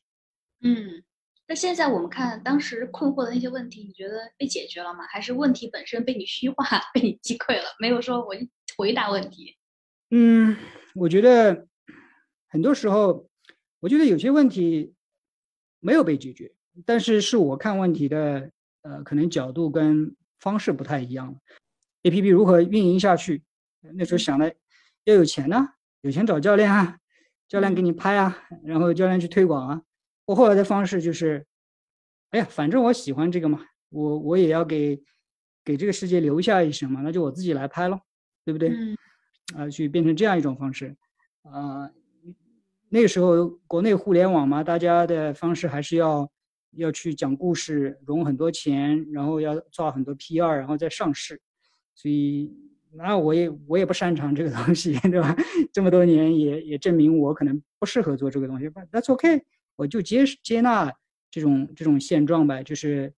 [0.62, 1.04] 嗯，
[1.48, 5.06] 那现在我们看当时困惑的那些问题，你觉得被解决了吗？
[5.12, 7.66] 还是问题本身被你虚化、 被你击溃了？
[7.80, 8.34] 没有说我
[8.76, 9.56] 回答问题。
[10.10, 10.58] 嗯，
[10.96, 11.68] 我觉得。
[12.56, 13.28] 很多时候，
[13.82, 14.94] 我觉得有些问题
[15.82, 16.54] 没有被解决，
[16.86, 18.50] 但是是我看问题的
[18.82, 21.38] 呃，可能角度跟方式不太一样。
[22.04, 23.44] A P P 如何运营下去？
[23.96, 24.56] 那时候想的
[25.04, 25.68] 要有钱呢，
[26.00, 26.98] 有钱找教练啊，
[27.50, 29.82] 教练给你拍啊，然后教练去推广啊。
[30.24, 31.46] 我后来的方式就是，
[32.30, 35.04] 哎呀，反正我喜欢这个嘛，我我也要给
[35.65, 38.00] 给这个世界留下一什么，那就我自己来拍咯，
[38.46, 38.72] 对不对？
[39.58, 40.96] 啊，去变成这样一种方式，
[41.41, 41.91] 啊。
[42.89, 46.30] 那个时候国内互联网嘛，大家的方式还是要
[46.71, 51.41] 要去讲故事，融很多钱，然后要做很多 PR，然后再上市。
[51.93, 52.54] 所以
[52.93, 55.36] 那我也我也不擅长这个东西， 对吧？
[55.74, 58.67] 这么多年也也证明我可能不适合做这个东西。
[58.69, 59.43] But that's OK，
[59.76, 60.93] 我就接接纳
[61.32, 63.13] 这种这种现状呗，就是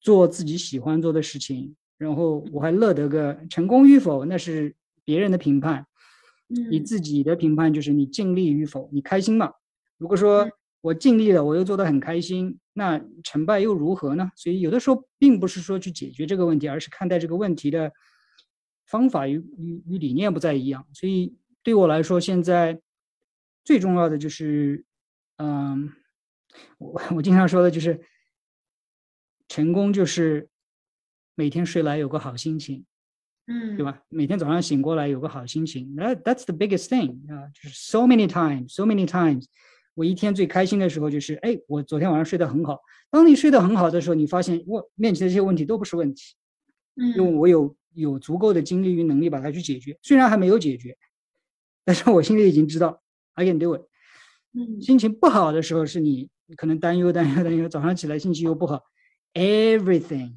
[0.00, 5.86] 做自己喜欢做的事情，然后我还乐得个成功与否，那是别人的评判。
[6.48, 9.52] 你自己的评判就是你尽力与否，你开心吗？
[9.96, 10.48] 如果说
[10.80, 14.30] 我尽力了，我又做得很开心，那成败又如何呢？
[14.36, 17.92] 所以有的时候并不是说去解决这个问题，而是看待这个问题的
[18.86, 20.86] 方法与与与理念不再一样。
[20.92, 22.80] 所以对我来说，现在
[23.64, 24.84] 最重要的就是，
[25.38, 25.92] 嗯，
[26.78, 28.00] 我我经常说的就是，
[29.48, 30.48] 成功就是
[31.34, 32.86] 每天睡来有个好心情。
[33.48, 34.02] 嗯，对吧？
[34.08, 39.44] 每天早上醒过来有个好心情，那 That's the biggest thing 啊，就是 so many times, so many times，
[39.94, 42.80] 我一天最开心的时候就是，哎，我昨天晚上睡得很好。
[43.08, 46.34] 当你睡得很好的时候，你发现我面前的这些问题都不是问题，
[46.96, 49.96] 嗯，因为我有有足够的精力与能力把它去解决。
[50.02, 50.98] 虽然还没有解决，
[51.84, 53.00] 但是我心里已经知道
[53.34, 53.82] I can do it。
[54.54, 58.82] 嗯，心情不好的时候是你可能担忧担忧担忧，早上起来心情又不好
[59.34, 60.32] ，everything。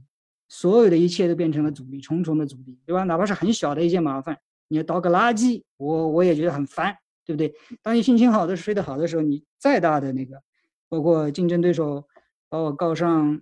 [0.50, 3.04] 所有的一切都变成了阻力，重重的阻力，对吧？
[3.04, 7.54] 哪怕是很小的一件麻烦，你要倒个垃圾，我我也觉得很烦，对不对？
[7.82, 10.42] 当你心情好的、睡得好的时候，你再大的那个，
[10.90, 12.04] 包括竞争对手
[12.50, 13.40] 把我告上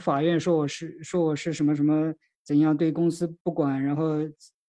[0.00, 4.14] 法院，说我是说我是什么什么怎样对公司不管，然后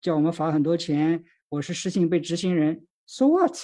[0.03, 3.57] 叫我们罚很多钱，我是失信被执行人，so what？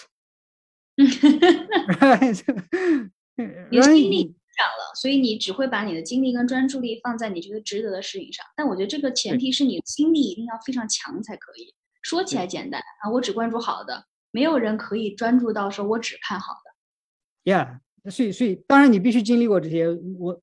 [3.70, 8.44] 你精力少了，所以你只会把你的精力跟专注力放在你觉得值得的事情上。
[8.56, 11.74] 但我觉得这个前提是你精力一定要非常强才可以。
[12.02, 17.52] 说起来简单啊，我只关注好的，没有人可以专注到说我只看好的。
[17.52, 19.88] Yeah，所以所以当然你必须经历过这些。
[20.18, 20.40] 我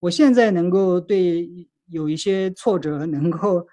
[0.00, 1.48] 我现在能够对
[1.86, 3.68] 有一些挫折能够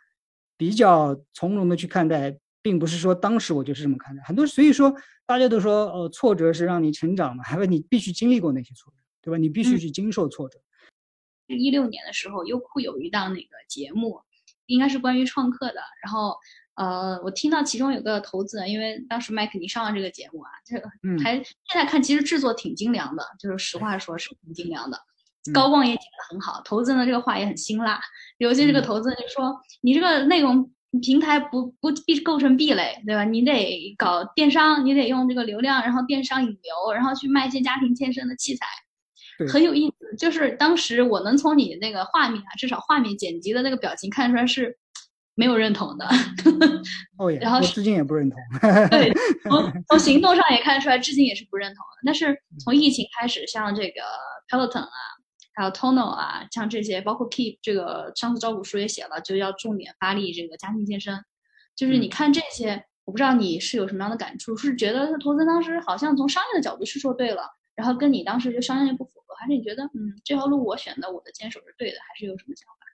[0.57, 4.21] 比较从容的去看待，并不是说当时我就是这么看待。
[4.23, 4.93] 很多所以说
[5.25, 8.98] 大家都说呃，挫折是让你成长嘛，还有你必须经历过那些挫折。
[9.29, 9.37] 对吧？
[9.37, 10.59] 你必须去经受挫折。
[11.47, 14.19] 一六年的时候，优酷有一档那个节目，
[14.65, 15.81] 应该是关于创客的。
[16.03, 16.35] 然后，
[16.75, 20.89] 呃，我听到其中有个投资人，因为当时麦肯尼上了这个节目啊，这个
[21.23, 24.99] 还现在看其实制作挺精良的，就是实话说是挺精良的，
[25.53, 26.61] 高光也剪得很好。
[26.63, 27.99] 投资人的这个话也很辛辣，
[28.37, 33.23] 有些这个投资人就说：“你这个内容平台不不必构成壁垒，对吧？
[33.23, 38.65] 你得搞电商，你得用这个流量，然后电商引流，然后去卖一些家庭健身的器材。”
[39.47, 44.77] 很有意思，就是当时我能从你那个画面啊，至少画面剪辑的那个表情看出来是
[45.35, 46.05] 没有认同的。
[47.17, 48.37] 哦，然后至今也不认同。
[48.89, 49.13] 对，
[49.49, 52.01] 从从行动上也看出来，至今也是不认同的。
[52.05, 54.01] 但是从疫情开始，像这个
[54.49, 54.89] Peloton 啊，
[55.53, 61.17] 还有 Tono 啊，像这些，包括 Keep 这个上次招股书也写了，就要重点发力这个家庭健身。
[61.75, 67.43] 就是你看这些，我不知道你是有什么样的感触，是觉得投资当时好像从商业的角度是说对了，
[67.79, 69.33] 然后跟你当时就商业不符合。
[69.35, 72.85] 还是你觉得，嗯，这条路我选的，我的坚守是对的，还是有什么想法？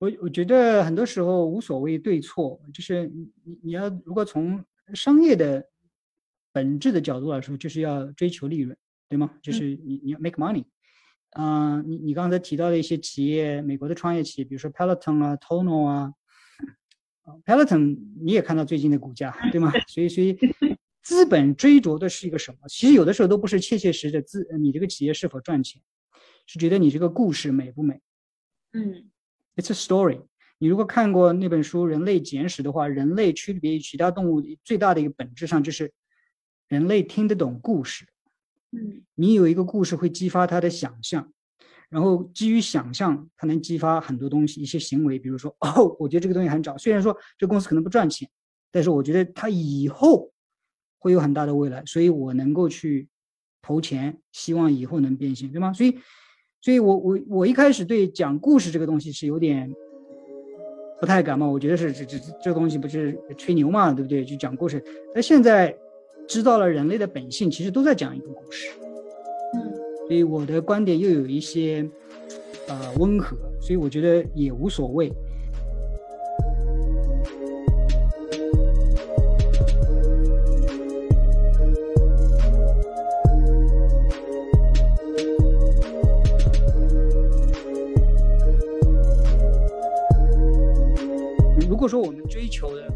[0.00, 3.06] 我我觉得很多时候无所谓对错，就是
[3.44, 5.64] 你你要如果从商业的
[6.52, 8.76] 本质的角度来说，就是要追求利润，
[9.08, 9.32] 对吗？
[9.40, 10.64] 就是你你要 make money。
[11.38, 16.12] 嗯，你你刚才提到的一些企业，美国的创业企业，比如说 Peloton 啊，Tono 啊
[17.44, 19.70] ，Peloton 你也看到最近的股价，对吗？
[19.86, 20.36] 所以所以。
[21.10, 22.68] 资本追逐的是一个什么？
[22.68, 25.82] 其实有的时候都不是切切实实的资，你这个企业是否赚钱，
[26.46, 28.00] 是觉得你这个故事美不美？
[28.74, 29.10] 嗯
[29.56, 30.22] ，It's a story。
[30.58, 35.92] 你如果看过那本书《人类简史》的话，人类区别于其他动物最大的一个本质上就是
[36.68, 38.06] 人类听得懂故事。
[38.70, 41.32] 嗯，你有一个故事会激发他的想象，
[41.88, 48.30] 然后基于想象，他能激发很多东西，一些行为，比如说，哦，我觉得这个东西很早，虽然说这公司可能不赚钱，
[48.70, 50.30] 但是我觉得它以后。
[51.00, 53.08] 会有很大的未来，所以我能够去
[53.62, 55.72] 投钱，希望以后能变现，对吗？
[55.72, 55.98] 所以，
[56.60, 59.72] 所以我我我一开始对讲故事这个东西是有点
[61.00, 64.22] 不太感冒，我觉得是这这这东西不是吹牛嘛，对不对？
[64.24, 64.84] 就讲故事。
[65.14, 65.74] 那现在
[66.28, 68.68] 知道了人类的本性，其实都在讲一个故事。
[69.54, 69.72] 嗯，
[70.06, 71.88] 所以我的观点又有一些
[72.68, 75.10] 呃温和，所以我觉得也无所谓。
[91.80, 92.92] 如果说我们追求的，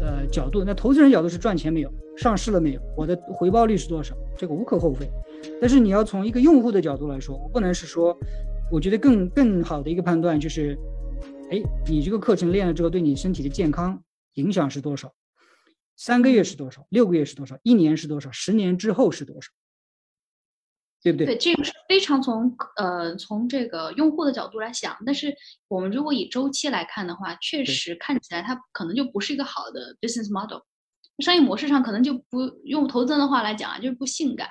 [0.00, 5.08] 呃，角度，那投资人角度是赚钱没有，上市了没有，我的回报率是多少，这个无可厚非。
[5.60, 8.18] 但是你要从一个用户的角度来说，我不能是说，
[8.72, 10.76] 我觉得更更好的一个判断就是，
[11.48, 15.14] 哎，你这个课程练了之后，对你身体的健康影响是多少？
[15.94, 16.84] 三个月是多少？
[16.88, 17.56] 六个月是多少？
[17.62, 18.32] 一年是多少？
[18.32, 19.48] 十年之后是多少？
[21.04, 21.26] 对不对？
[21.26, 25.36] 对，这个是非常从呃从这个用户的角度来想，但是
[25.68, 30.60] 我们如果以周期来看的话，确实看起来它可能就不是一个好的 business model，
[31.18, 34.48] 商业模式上可能就不用投资人的话来讲啊，就是不性感。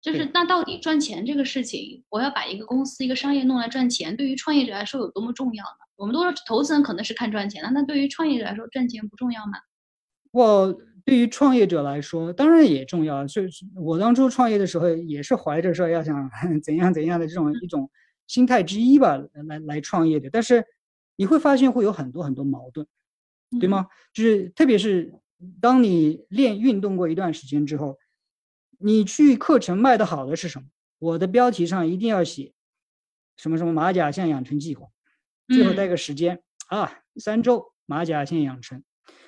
[0.00, 5.86] 就是那到底赚钱这个事情，我要把一个公司一个商业弄来赚钱，对于创业者来说有多么重要呢？
[5.96, 9.52] 我们都说投资人可能是看赚钱的，那对于创业者来说赚钱不重要吗？
[10.32, 10.74] 我。
[11.04, 13.26] 对于创业者来说，当然也重要。
[13.26, 16.30] 是我当初创业的时候，也是怀着说要想
[16.62, 17.90] 怎样怎样的这种一种
[18.26, 20.30] 心态之一吧，来来创业的。
[20.30, 20.64] 但是
[21.16, 22.86] 你会发现会有很多很多矛盾，
[23.60, 23.88] 对吗？
[24.12, 25.12] 就是特别是
[25.60, 27.98] 当你练运动过一段时间之后，
[28.78, 30.66] 你去课程卖的好的是什么？
[30.98, 32.52] 我的标题上一定要写
[33.36, 34.86] 什么什么马甲线养成计划，
[35.48, 38.84] 最后带个时间啊，三周马甲线养成，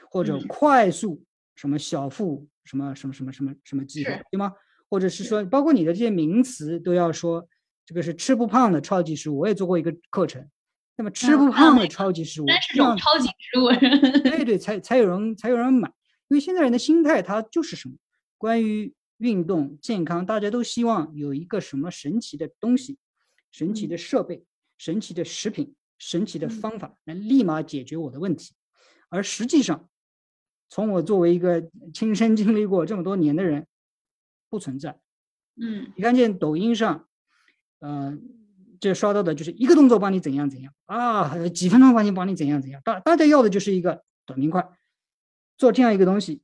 [0.09, 1.25] 或者快速。
[1.55, 4.53] 什么小腹什么什么什么什么什么计划对吗？
[4.89, 7.47] 或者是说，包括你的这些名词都要说，
[7.85, 9.39] 这个是吃不胖的超级食物。
[9.39, 10.49] 我也做过一个课程，
[10.97, 13.69] 那么吃不胖的超级食物，这种超级食物，
[14.23, 15.89] 对 对，才才有人才有人买。
[16.29, 17.95] 因为现在人的心态，他就是什么？
[18.39, 22.99] 关于运动健康，大家都希望有一个什么神奇的东西，
[23.53, 24.45] 神奇的设备，
[24.79, 25.75] 神奇的食品。
[25.97, 28.53] 神奇的方法，能立马解决我的问题。
[29.09, 29.89] 而实际上，
[30.75, 33.65] 从我作为一个亲身经历过这么多年的人，
[34.51, 34.99] 不存在。
[35.55, 37.07] 嗯，你看见抖音上，
[37.79, 38.19] 呃，
[38.81, 42.83] 这刷到的就是一个动作帮你怎样怎样啊，几分钟帮你帮你怎样怎样。
[42.85, 44.69] 大大家要的就是一个短平快，
[45.57, 46.43] 做这样一个东西，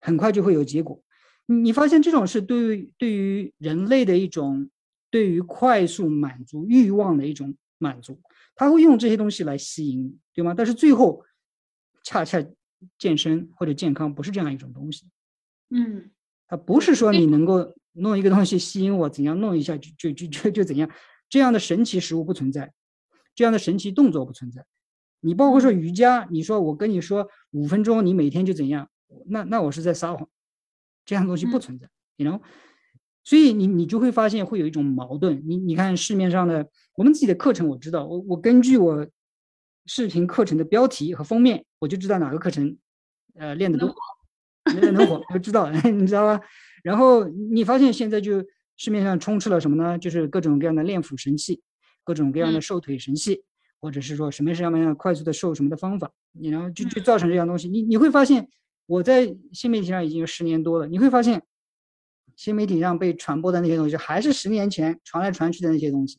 [0.00, 1.02] 很快就会有结果。
[1.46, 4.70] 你发现这种是对于对于人类的一种
[5.10, 8.20] 对于快速满足欲望的一种满足，
[8.54, 10.54] 他会用这些东西来吸引你，对吗？
[10.56, 11.24] 但是最后，
[12.04, 12.40] 恰恰
[12.98, 15.10] 健身或者健康不是这样一种东西。
[15.70, 16.10] 嗯，
[16.48, 20.90] 它不是说你能够弄一个东西吸引我，怎样弄一下就就就就就怎样，
[21.28, 22.72] 这样的神奇食物不存在，
[23.34, 24.64] 这样的神奇动作不存在。
[25.20, 28.88] 你包括说瑜伽，你说我跟你说五分钟，你每天就怎样，
[29.26, 30.28] 那那我是在撒谎。
[31.06, 32.40] 这样东西不存在，你 know，
[33.24, 35.42] 所以你你就会发现会有一种矛盾。
[35.46, 39.06] 你你看市面上的我们自己的课程，我知道，我我根据我
[39.86, 42.76] 视频课程的标题和封面，我就知道哪个课程
[43.38, 43.94] 呃练得多，
[44.64, 46.40] 能火，就知道， 你知道吧？
[46.82, 48.44] 然后你发现现在就
[48.76, 49.98] 市面上充斥了什么呢？
[49.98, 51.62] 就是各种各样的练腹神器，
[52.02, 53.42] 各种各样的瘦腿神器，
[53.80, 57.68] 或者是说什么什么样快速的瘦什么的方法，你然后就就造成这样东西。
[57.68, 58.48] 你你会发现。
[58.86, 61.42] 我在新媒体上已经有十年多了，你会发现，
[62.36, 66.18] 新媒体上被传播的那些东西，还是十年前传来传去的那些东西。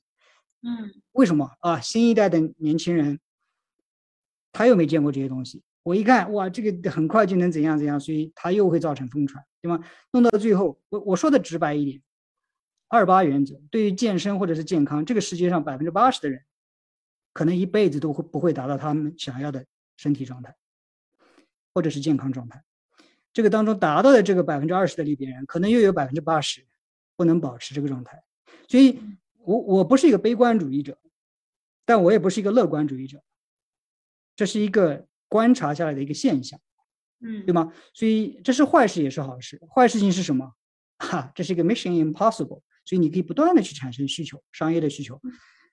[0.63, 1.80] 嗯，为什么啊？
[1.80, 3.19] 新一代的年轻人，
[4.56, 5.62] 他又没见过这些东西。
[5.84, 9.84] 我一看，哇，这个很快就能怎样怎样，所以他又会造成疯传，对吗？
[10.12, 12.02] 弄到最后，我我说的直白一点，
[12.88, 16.41] 二八原则对于健身或者是健康，这个世界上百分之八十的人，
[17.34, 19.65] 可能一辈子都会不会达到他们想要的
[19.98, 20.56] 身体状态。
[21.78, 22.63] 或者是健康状态，
[23.34, 26.65] 这个当中达到的这个百分之二十的里边人，可能又有百分之八十
[27.18, 28.24] 不能保持这个状态，
[28.70, 29.02] 所以，
[29.39, 30.98] 我我不是一个悲观主义者，
[31.84, 33.22] 但我也不是一个乐观主义者，
[34.36, 36.60] 这是一个观察下来的一个现象，
[37.21, 37.71] 嗯，对吗？
[37.93, 40.52] 所以这是坏事也是好事，坏事情是什么？
[41.00, 45.19] 哈，这是一个 mission impossible，所以你可以不断的去产生需求，商业的需求，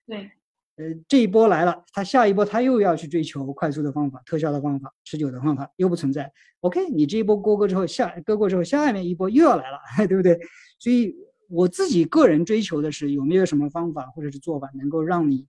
[0.07, 0.31] 对。
[0.77, 6.33] 呃，这一波来了，他下一波他又要去追求快速的方法、特效的方法、持久的方法，又不存在。
[6.61, 10.41] OK，你这一波过过之后，下割过之后，下面一波又要来了， 对不对？
[10.79, 11.15] 所以
[11.51, 15.47] 我自己个人追求的是有没有什么方法或者是做法能够让你，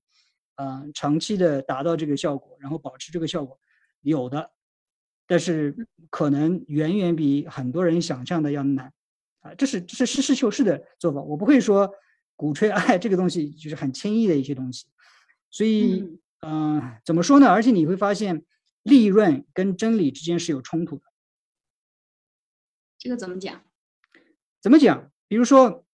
[0.56, 3.60] 呃，长期的达到这个效果，然后保持这个效果，
[4.02, 4.52] 有的，
[5.26, 5.76] 但是
[6.10, 8.94] 可能远远比很多人想象的要难，
[9.40, 11.22] 啊，这是这是实事求是的做法。
[11.22, 11.92] 我不会说
[12.36, 14.86] 鼓吹爱这个东西就是很轻易的一些东西。
[15.50, 17.48] 所以，嗯，怎么说呢？
[17.48, 18.44] 而且你会发现，
[18.82, 21.04] 利润跟真理之间是有冲突的。
[22.98, 23.64] 这个怎么讲？
[24.62, 25.12] 怎么讲？
[25.28, 25.86] 比如说，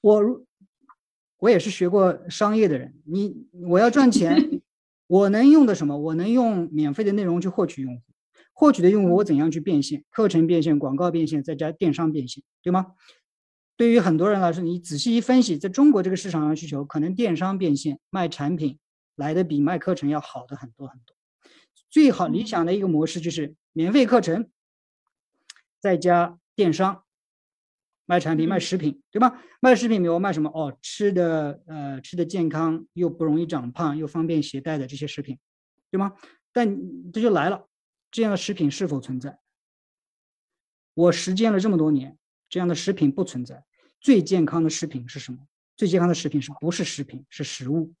[0.00, 0.44] 我
[1.44, 4.62] 我也是学过商业的人，你我要赚钱，
[5.06, 5.98] 我能用的什么？
[5.98, 8.02] 我能用免费的内容去获取用户，
[8.54, 10.02] 获取的用户我怎样去变现？
[10.08, 12.86] 课程变现、广告变现，再加电商变现，对吗？
[13.76, 18.78] 对于很多人来说，你仔细一分析，在中国这个市场上需求，可能电商变现卖产品
[19.14, 21.14] 来的比卖课程要好的很多很多。
[21.90, 24.48] 最好理想的一个模式就是免费课程，
[25.78, 27.02] 再加电商
[28.06, 29.42] 卖产品卖食品，对吧？
[29.60, 30.50] 卖食品，比如卖什么？
[30.50, 35.38] 哦，吃的呃吃的健康又不容易长胖又方便携带的这些食品，
[35.90, 36.12] 对吗？
[36.52, 36.78] 但
[37.12, 37.68] 这就来了，
[38.10, 39.38] 这样的食品是否存在？
[40.94, 42.16] 我实践了这么多年。
[42.46, 43.64] 这样的食品不存在。
[44.00, 45.38] 最健康的食品是什么？
[45.76, 47.24] 最健康的食品是不是食品？
[47.28, 47.92] 是食物。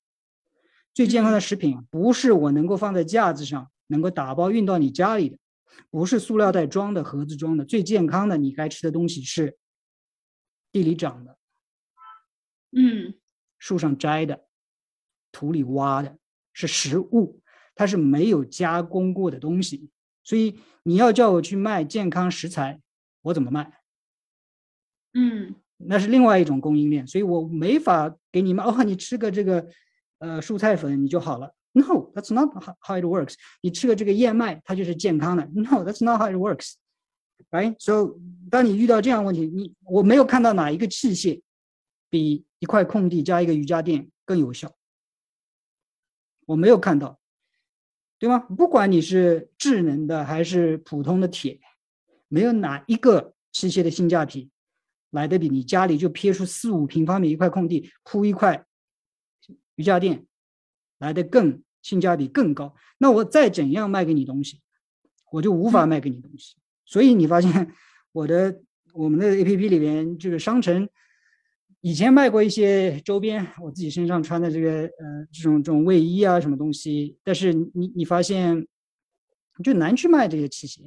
[0.92, 5.38] 最健康的食品不是我能够放在架子上，能够打包运到你家里的，
[5.90, 7.64] 不是塑料袋装的、盒子装的。
[7.64, 9.56] 最健康的，你该吃的东西是
[10.74, 11.38] 地里长的，
[12.72, 13.14] 嗯，
[13.60, 14.44] 树上摘的，
[15.30, 16.18] 土里挖的，
[16.52, 17.40] 是食物，
[17.76, 19.88] 它是没有加工过的东西。
[20.24, 22.80] 所以你要叫我去卖健康食材，
[23.22, 23.72] 我怎么卖？
[25.12, 29.68] 嗯，那是另外一种供应链，所以我没法给你们哦，你吃个这个，
[30.18, 31.54] 呃，蔬菜粉你就好了。
[31.70, 33.34] No，that's not how it works。
[33.60, 35.44] 你吃个这个燕麦，它就是健康的。
[35.54, 36.74] No，that's not how it works。
[37.54, 38.18] Right？So，
[38.50, 41.40] 当你遇到这样问题，你我没有看到哪一个器械
[42.10, 44.74] 比一块空地加一个瑜伽垫更有效，
[46.46, 47.20] 我没有看到，
[48.18, 48.40] 对吗？
[48.40, 51.60] 不管你是智能的还是普通的铁，
[52.26, 54.50] 没有哪一个器械的性价比。
[55.10, 58.66] 来的比你家里就撇出四五平方米一块空地铺一块
[59.76, 60.26] 瑜伽垫
[60.98, 62.74] 来的更性价比更高。
[62.98, 64.60] 那我再怎样卖给你东西，
[65.30, 66.56] 我就无法卖给你东西。
[66.84, 67.72] 所以你发现
[68.12, 68.60] 我的
[68.92, 70.88] 我们的 A P P 里边这个商城
[71.80, 78.66] 以前卖过一些周边，我自己身上穿的这个呃这种这种卫衣啊什么东西，但是你你发现
[79.62, 80.80] 就难去卖这些器械。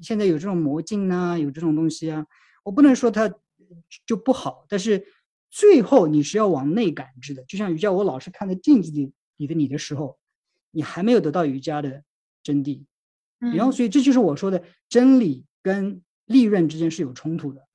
[0.00, 2.26] 现在有这种魔镜啊，有这种东西啊，
[2.64, 3.32] 我不能说它
[4.06, 5.04] 就不好，但是
[5.50, 7.42] 最后你是要往内感知的。
[7.44, 10.18] 就像瑜伽，我老是看在镜子里里的你的时候，
[10.70, 12.02] 你还没有得到瑜伽的
[12.42, 12.84] 真谛。
[13.40, 17.66] 然后，所以这就是我说的真理跟利润之间是有冲突的。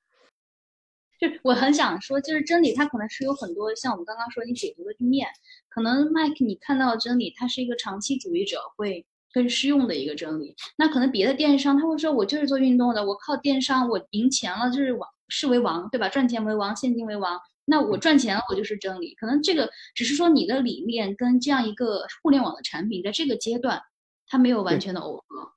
[1.17, 5.27] 就我很想说，就是真理它可能是有很多像我们刚刚说你解读的面，
[5.69, 10.53] 可能 Mike 你看到的真理，它是一个长期主义者会更适用的一个真理。
[10.77, 16.09] 那可能别的电商他会说，我就是做运动的，我靠电商我赢钱了就是王是为王，对吧？
[16.09, 17.39] 赚钱为王，现金为王。
[17.63, 19.15] 那我赚钱了，我就是真理。
[19.15, 23.81] 可能这个只是说你的理念跟这样一个互联网的产品在这个阶段，
[24.27, 25.54] 它没有完全的耦合。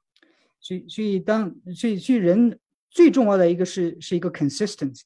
[0.68, 2.58] 所以，所以当所以，所以人
[2.90, 5.02] 最重要的一个是是一个 consistency。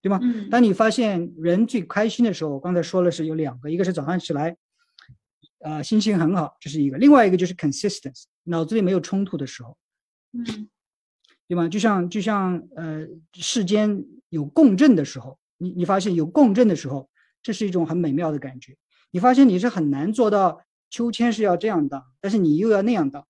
[0.00, 0.18] 对吗？
[0.50, 4.56] 当你发现人最开心的时候，我刚才说了是有两个，一个是早上起来，
[5.60, 9.76] 呃，心情很好，这是一个；另外一个就是 consistency，脑子里没有冲突的时候，
[10.32, 10.68] 嗯，
[11.46, 11.68] 对吗？
[11.68, 17.08] 就像就像呃，世间有共振的时候，你你发现有共振的时候，
[17.40, 18.76] 这是一种很美妙的感觉。
[19.12, 23.24] 你发现你是很难做到秋千是要这样荡，但是你又要那样荡，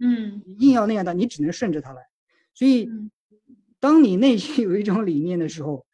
[0.00, 2.02] 嗯，硬要那样的，你只能顺着它来。
[2.54, 2.88] 所以，
[3.78, 5.86] 当你内心有一种理念的时候，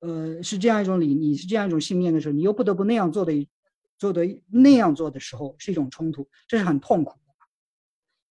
[0.00, 3.32] 呃，是这样一种理，你是这样一种信念的时候，你又不得不那样做的，
[3.98, 7.18] 做的那样做的时候，是一种冲突，这是很痛苦的。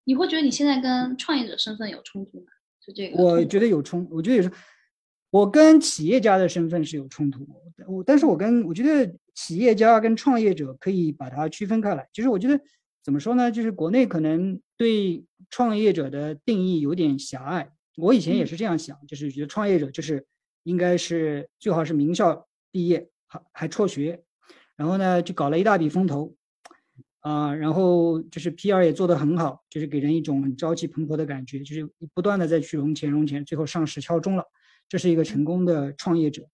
[0.04, 2.46] 你会觉得你现在跟创业者身份有冲突吗？
[2.80, 3.22] 就这个？
[3.22, 4.50] 我觉得有冲，我觉得也是。
[5.30, 7.46] 我跟企业家的身份是有冲突，
[7.86, 12.08] 我，但是我跟我觉得企业家跟创业者可以把它区分开来。
[12.14, 12.58] 就是我觉得
[13.08, 13.50] 怎么说呢？
[13.50, 17.72] 就是国内可能对创业者的定义有点狭隘。
[17.96, 20.26] 我以前也是这样想，就是觉得创业者就是。
[20.64, 24.22] 应该是最好是名校毕业，还还辍学，
[24.76, 26.36] 然后呢就搞了一大笔风投，
[27.20, 34.44] 啊，然后就是 PR 也做得很好，就是给人一种很朝气蓬勃的感觉，就是不断的在去融钱融钱，最后上市敲钟了，
[34.90, 36.46] 这是一个成功的创业者。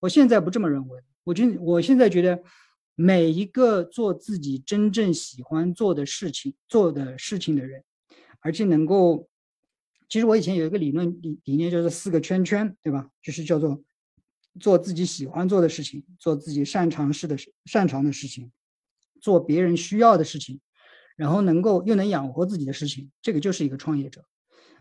[0.00, 2.42] 我现在不这么认为，我觉我现在觉得
[2.94, 7.84] 每一个做自己真正喜欢做的事情做的事情的人，
[8.40, 9.28] 而且能够。
[10.08, 13.08] 其实我以前有一个理论理理念，就是四个圈圈，对吧？
[13.22, 13.82] 就是叫做
[14.60, 17.34] 做自己喜欢做的事情，做自己擅长事的
[17.64, 18.52] 擅长的事情，
[19.22, 20.60] 做别人需要的事情，
[21.16, 24.22] 然后能够又能养活自己的事情，这个就是一个创业者。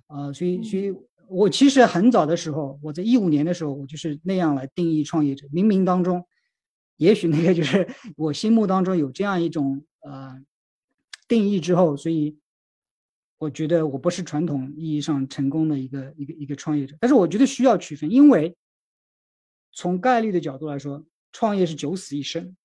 [0.08, 0.94] 啊，所以，所以
[1.30, 5.48] 我其实很早的时候，我在一五年的时候，我就是那样来定义创业者。
[5.48, 6.28] 冥冥当中，
[7.02, 10.40] 也许那个就是我心目当中有这样一种呃
[11.28, 12.38] 定义之后，所以。
[13.42, 18.56] 我觉得我不是传统意义上成功的一个一个一个创业者，但是我觉得需要区分，因为
[19.72, 22.56] 从概率的角度来说，创业是九死一生。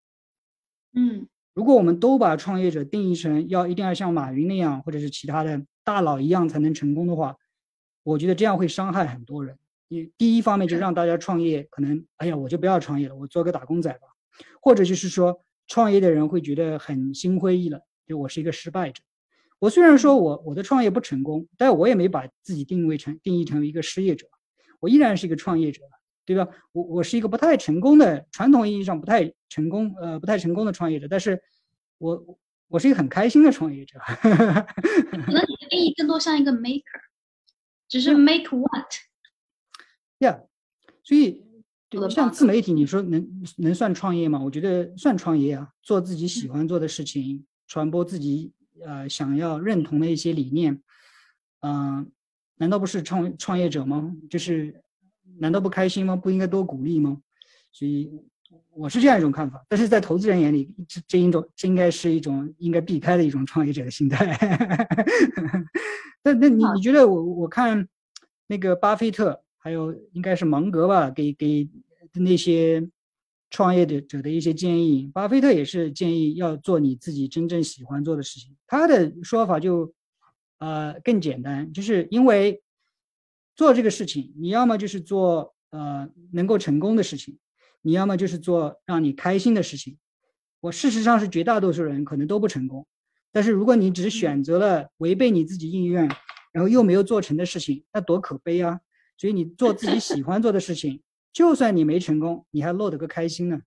[0.93, 7.35] 嗯，如果我们都把创业者定义成要一定要像马云那样，或者是其他的大佬一样才能成功的话，
[8.03, 9.59] 我觉得这样会伤害很多人。
[9.89, 14.09] 你第一方面就让大家创业，可能哎呀我就不要创业了，我做个打工仔吧，
[14.61, 19.03] 或者就是说创业的人会觉得很心灰意冷，就我是一个失败者。
[19.59, 24.27] 我虽然说我我的创业不成功，但我也没把自己定位成定义成为一个失业者，
[24.81, 25.81] 我依然是一个创业者，
[26.27, 26.47] 对吧？
[26.73, 31.43] 我我是一个不太成功的传统意义上不太成功呃不太成功的创业者，但是
[31.97, 33.99] 我我是一个很开心的创业者。
[34.21, 36.83] 可能你的定义更多像一个 maker，
[37.89, 40.47] 只是 make what？Yeah，
[41.03, 41.46] 所以
[42.11, 44.41] 像自媒体，你说能能算创业吗？
[44.43, 48.53] 我觉得算创业啊，做自己喜欢做的事情，传播自己。
[48.85, 50.83] 呃，想要认同的一些理念，
[51.61, 52.13] 嗯，
[52.57, 54.15] 难道不是创创业者吗？
[54.29, 54.83] 就是，
[55.39, 56.15] 难道不开心吗？
[56.15, 57.17] 不应该多鼓励吗？
[57.73, 58.13] 所以，
[58.75, 59.65] 我是这样一种看法。
[59.67, 64.27] 但是在投资人眼里，这这一种这应该是一种应该避开的一种创业者的心态。
[66.23, 67.89] 那那你你觉得我我看
[68.47, 71.69] 那个巴菲特，还有应该是芒格吧，给给
[72.13, 72.89] 那些。
[73.49, 78.57] 创业者者的一些建议，巴菲特也是建议要做你自己真正喜欢做的事情。
[78.67, 79.95] 他的说法就，
[80.59, 82.61] 呃，更简单，就是因为
[83.55, 87.39] 做这个事情，你要么就是做呃能够成功的事情，
[87.83, 89.97] 你要么就是做让你开心的事情。
[90.61, 92.85] 我事实上是绝大多数人可能都不成功，
[93.31, 96.09] 但是如果你只选择了违背你自己意愿，
[96.53, 98.81] 然后又没有做成的事情，那多可悲啊！
[99.17, 101.03] 所以你做自己喜欢做的事情。
[101.33, 103.61] 就算你没成功，你还落得个开心呢。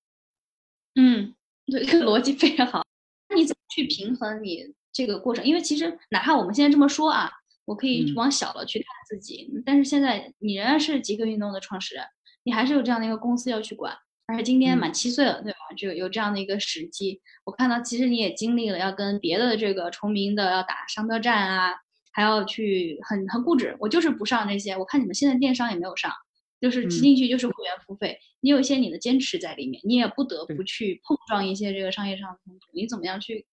[0.95, 1.36] 嗯，
[1.68, 2.84] 这个逻辑非常好。
[3.30, 5.45] 那你怎么去平衡你这个过程？
[5.45, 7.30] 因为其实哪怕我们现在这么说啊，
[7.66, 9.52] 我可以往小了去看自己。
[9.64, 12.04] 但是现在你仍然是极客运动的创始人，
[12.43, 13.95] 你还是有这样的一个公司要去管。
[14.26, 15.58] 而且今天满七岁了，对吧？
[15.78, 17.22] 就有这样的一个时机。
[17.43, 21.76] 我看到其实你也经历了要跟别的这个重名的要打商标战啊，
[22.12, 24.76] 还要去很很固执，我就是不上那些。
[24.76, 26.12] 我看你们现在电商也没有上，
[26.60, 28.20] 就是进去就是会员付费。
[28.41, 32.68] 你有一些你的坚持在里面，你也不得不去碰撞一些这个商业上的冲突。
[32.74, 33.45] 你怎么样去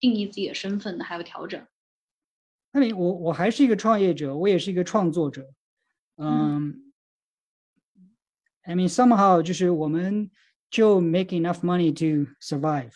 [0.00, 1.04] 定义自己的身份呢？
[1.04, 1.66] 还有调整？
[2.72, 5.46] 那你我我还是一个创业者，我也是一个创作者，
[6.16, 6.92] 嗯。
[8.64, 10.30] I mean somehow 就是我们
[10.70, 12.92] 就 make enough money to survive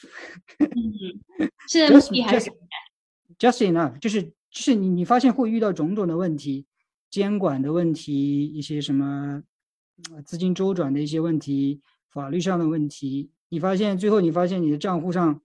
[0.61, 1.51] 嗯。
[1.69, 2.51] 现在目的还是
[3.37, 6.65] just enough，就是就是你你发现会遇到种种的问题，
[7.11, 9.43] 监管的问题，一些什么
[10.25, 15.39] 资金周转的一些问题，法律上的问题，你发现最后你发现你的账户上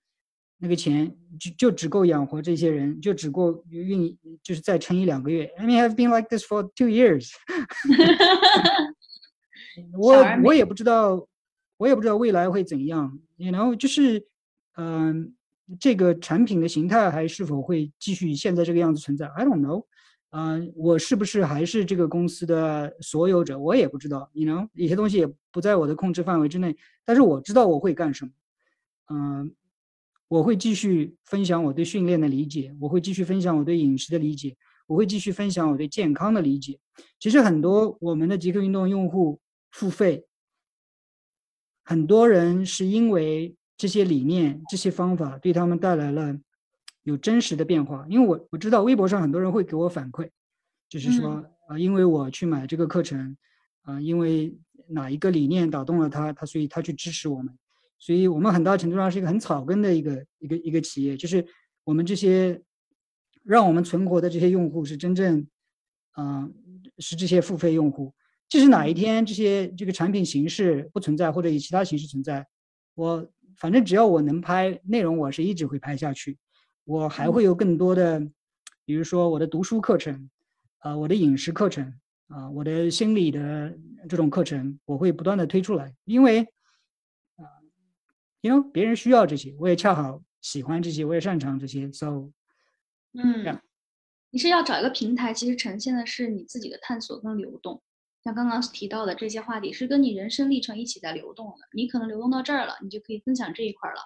[0.59, 5.43] 那个钱就就只够养活这些人，就只够运就是再撑一两个月。
[5.57, 7.33] I mean I've been like this for two years
[9.91, 11.27] 我我也不知道，
[11.75, 13.19] 我也不知道未来会怎样。
[13.35, 14.25] 然后就是，
[14.77, 15.35] 嗯，
[15.79, 19.85] 这个产品的形态还是否会继续现在这个样子存在？I don't know。
[20.31, 23.59] 嗯，我是不是还是这个公司的所有者？
[23.59, 24.29] 我也不知道。
[24.33, 26.75] 你能有些东西也不在我的控制范围之内。
[27.03, 28.31] 但是我知道我会干什么。
[29.13, 29.53] 嗯，
[30.27, 34.55] 我会继续分享我对训练的理解，我会继续分享我对饮食的理解，
[34.87, 36.79] 我会继续分享我对健康的理解。
[37.19, 39.39] 其实很多我们的极客运动用户。
[39.73, 40.25] 付费，
[41.85, 46.37] 很多人是因为这些理念、这些方法对他们带来了
[47.01, 48.05] 有真实的变化。
[48.07, 50.29] 因为我我知道微博上很多人会给我反馈，
[50.87, 53.35] 就是说啊，因为我去买这个课程，
[53.81, 54.55] 啊，因为
[54.89, 57.57] 哪一个理念打动了他，他所以他去支持我们。
[57.97, 61.43] 所以我们很大程度上是一个很草根的一个一个一个企业，就是
[61.83, 62.61] 我们这些
[63.43, 65.47] 让我们存活的这些用户是真正，
[66.17, 66.53] 嗯，
[66.99, 68.13] 是这些付费用户。
[68.47, 72.45] 即使哪一天这些这个产品形式不存在，或者以其他形式存在，
[72.93, 73.27] 我
[73.61, 76.39] 反正只要我能拍内容，我是一直会拍下去。
[76.83, 78.19] 我还会有更多的，
[78.85, 80.31] 比如说我的读书课程，
[80.79, 81.93] 啊，我的饮食课程，
[82.27, 83.77] 啊，我的心理的
[84.09, 86.41] 这种课程，我会不断的推出来，因为
[87.35, 87.45] 啊，
[88.41, 92.31] 因为别人需要这些，我也恰好喜欢这些，我也擅长这些，so，
[93.13, 93.61] 嗯，
[94.31, 97.79] 你是要找一个平台，其实呈现的是你自己的探索跟流动。
[98.23, 101.67] 像刚刚提到的这些话题，是跟你人生历程一起在流动的。
[101.73, 103.97] 你可能流动到这儿了，你就可以分享这一块了。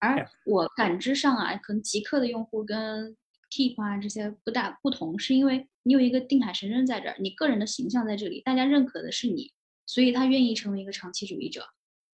[0.00, 3.16] 而我感知上啊，可能极客的用户跟
[3.50, 9.52] Keep 啊这些不大不同，是因为你有一个定海神针在这儿，你个人的形象在这里，大家认可的是你，
[9.86, 11.66] 所以他愿意成为一个长期主义者。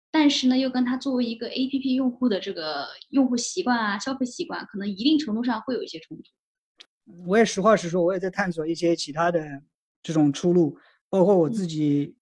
[0.10, 6.24] 但是呢，又跟他作为一个 APP 用户的这个用户习惯啊、消费习惯，可能一定程度上会有一些冲突。
[7.28, 9.62] 我也实话实说，我也在探索一些其他的
[10.02, 10.78] 这种出路。
[11.14, 12.16] 包括我自己，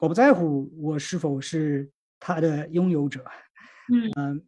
[0.00, 1.90] 我不在乎我是否是
[2.20, 3.24] 他的拥有者，
[4.14, 4.44] 嗯。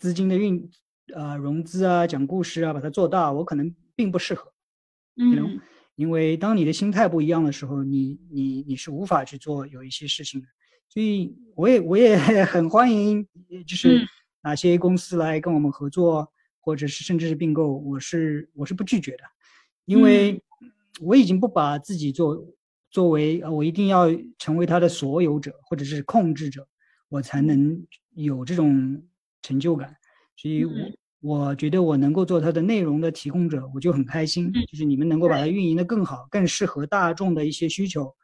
[0.00, 0.68] 资金的运
[1.14, 4.52] 啊融资啊讲故事啊把它做大，我可能并不适合，
[5.14, 5.60] 嗯，
[5.94, 10.48] 因为当你的心态不一样的时候，你你你是无法去做有一些事情的，
[10.88, 13.24] 所以我也我也 很欢迎，
[13.64, 14.04] 就是
[14.42, 19.22] 哪些公司来跟我们合作，或者是甚至是并购，我是我是不拒绝的，
[19.84, 20.42] 因为。
[21.00, 22.46] 我已经不把自己作
[22.90, 24.06] 作为呃，我一定要
[24.38, 26.66] 成为他的所有者或者是控制者，
[27.08, 29.02] 我才能有这种
[29.42, 29.96] 成就感。
[30.36, 30.72] 所以，我
[31.20, 34.52] 我觉得我能够做它的内容的提供者，我就很开心。
[34.52, 38.14] 就是你们能够把它运营的更好，更适合大众的一些需求，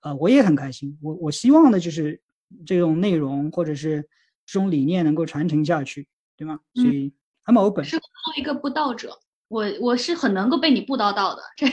[0.00, 0.96] 啊，我也很开心。
[1.02, 2.20] 我我希望的就是
[2.64, 4.00] 这种内容或者是
[4.46, 6.60] 这种理念能够传承下去，对吗？
[6.74, 7.12] 所以
[7.46, 7.84] ，I'm open。
[7.84, 8.06] 是做
[8.36, 9.18] 一个布道者。
[9.50, 11.66] 我我是很能够被你布叨到的，这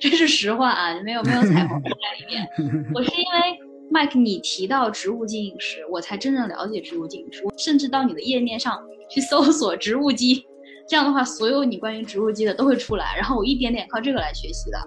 [0.00, 2.48] 这是实话啊，没有没有彩虹在里面。
[2.94, 3.58] 我是因为
[3.90, 10.42] 麦克你提到植物基饮食，我才真正了解植物基饮食，甚至到你的页面上去搜索植物基，
[10.88, 14.78] 这样的话，所有你关于植物基的都会出来，然后我一点点靠这个来学习的。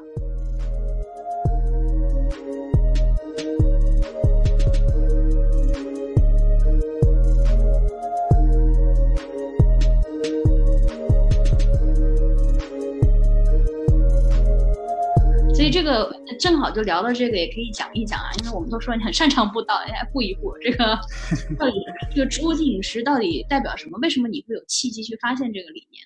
[15.86, 20.99] 个正好就聊到这个，也可以讲一讲啊，因为我们都说你很擅长布道，来布一布这个
[21.57, 21.73] 到底
[22.13, 23.97] 这个植物性饮食到底代表什么？
[24.01, 26.03] 为什么你会有契机去发现这个理念？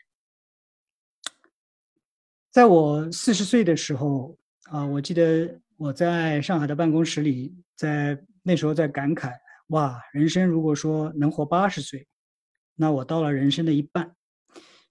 [2.51, 9.31] 在我四十岁的时候啊，我记得我在上海的办公室里，在那时候在感慨：
[9.67, 12.07] 哇，人生如果说能活八十岁，
[12.75, 14.15] 那我到了人生的一半。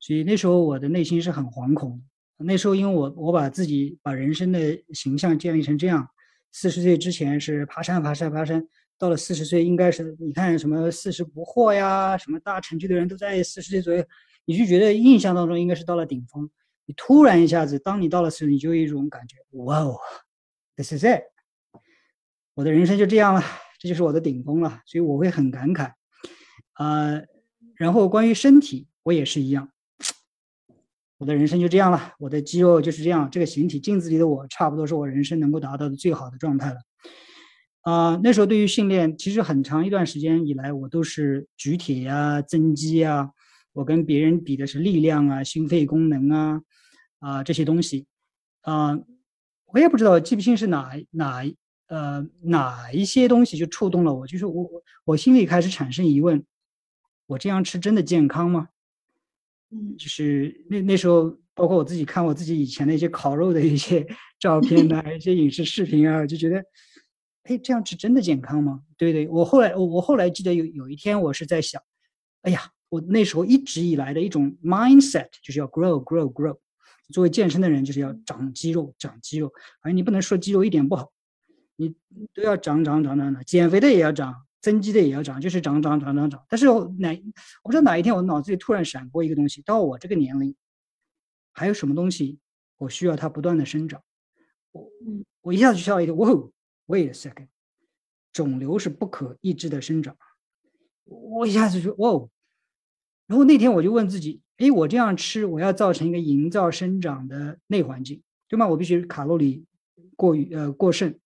[0.00, 2.02] 所以那时候我的内心是很惶恐。
[2.44, 6.08] 那时候，因为我我把自己把人生的形象建立成这样，
[6.52, 8.66] 四十岁之前是爬山爬山爬山，
[8.96, 14.04] 到了四十岁应该是你看什么四十不惑呀，什么大成就的人都在四十岁左右，
[14.44, 16.48] 你就觉得印象当中应该是到了顶峰。
[16.86, 19.98] 你突然一下子，当你到了四十，你就有一种感觉，哇哦
[20.76, 21.22] ，this is it，
[22.54, 23.42] 我的人生就这样了，
[23.78, 25.92] 这就是我的顶峰了，所以我会很感慨。
[26.74, 27.20] 啊，
[27.74, 29.70] 然后关于身体，我也是一样。
[31.18, 36.76] 我的人生就这样了，我的肌肉就是这样，这个形体镜子里的我，差不多是我人生能够达到的最好的状态了。
[37.82, 43.30] 啊，那时候对于训练，其实很长一段时间以来，我都是举铁呀、增肌啊，
[43.72, 46.60] 我跟别人比的是力量啊、心肺功能啊
[47.18, 48.06] 啊这些东西。
[48.60, 48.96] 啊，
[49.66, 51.42] 我也不知道记不清是哪哪
[51.88, 54.70] 呃哪一些东西就触动了我，就是我
[55.04, 56.44] 我心里开始产生疑问：
[57.26, 58.68] 我这样吃真的健康吗？
[59.70, 64.06] 嗯，就是那那时候，包括我自己看我自己以前的一些烤肉的一些
[64.40, 66.64] 照片呐，一些影视视频啊，就觉得，
[67.44, 68.82] 哎，这样吃真的健康吗？
[68.96, 71.82] 对对，我后来我我后来记得有有一天我是在想，
[72.42, 76.56] 哎呀，我那时候一直以来的一种 mindset 就是要 grow grow grow，
[77.12, 79.52] 作为健身的人就是要长肌肉长肌肉，
[79.82, 81.12] 而你不能说肌肉一点不好，
[81.76, 81.94] 你
[82.32, 84.34] 都要长长长长长，减肥的也要长。
[84.60, 86.44] 增肌的也要长，就是长长长长长。
[86.48, 86.66] 但是
[86.98, 87.10] 哪
[87.62, 90.54] 我不知道哪一天我脑子里突然闪过一个东西，到我这个年龄，
[91.52, 92.38] 还有什么东西
[92.76, 94.02] 我需要它不断的生长？
[94.72, 94.90] 我
[95.42, 96.28] 我一下子就笑一个，哇
[96.86, 97.48] ，wait a second，
[98.32, 100.16] 肿瘤是不可抑制的生长。
[101.04, 102.28] 我一下子就哇，
[103.26, 108.66] 然后那天我就问自己，哎，我这样吃，我要造成一个营造生长的内环境，对吗？
[108.66, 109.64] 我必须卡路里
[110.16, 111.18] 过于呃过剩，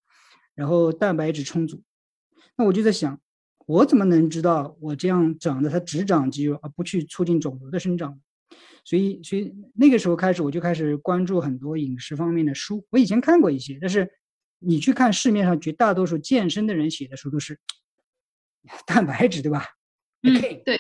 [0.55, 1.83] 然后蛋白质充足。
[2.63, 3.21] 那我就在想，
[3.67, 8.21] 我怎么能知道我这样长的它只长肌肉，而不去促进肿瘤的生长？
[8.85, 12.87] 所以，所以那个时候开始，我就开始关注很多饮食方面的书。
[12.91, 14.09] 我以前看过一些，但是
[14.61, 17.59] 你去看市面上绝大多数健身的人写的书都是
[18.87, 19.67] 蛋白质，对吧？
[20.23, 20.79] 嗯，对，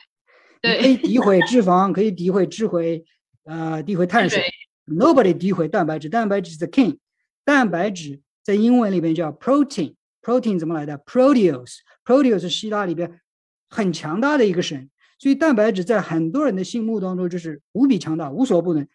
[0.60, 3.04] 对，可以诋毁脂肪，可以诋毁脂毁，
[3.42, 4.44] 呃，诋毁碳水。
[4.86, 6.98] Nobody 诋毁蛋白质，蛋白质是 the king。
[7.44, 9.96] 蛋白质在英文里边叫 protein。
[10.22, 13.20] Protein 怎么来的？Proteus，Proteus 是希腊里边
[13.68, 18.86] 很强大的一个神，所以蛋白质在很多人的心目当中就是无比强大，无所不能，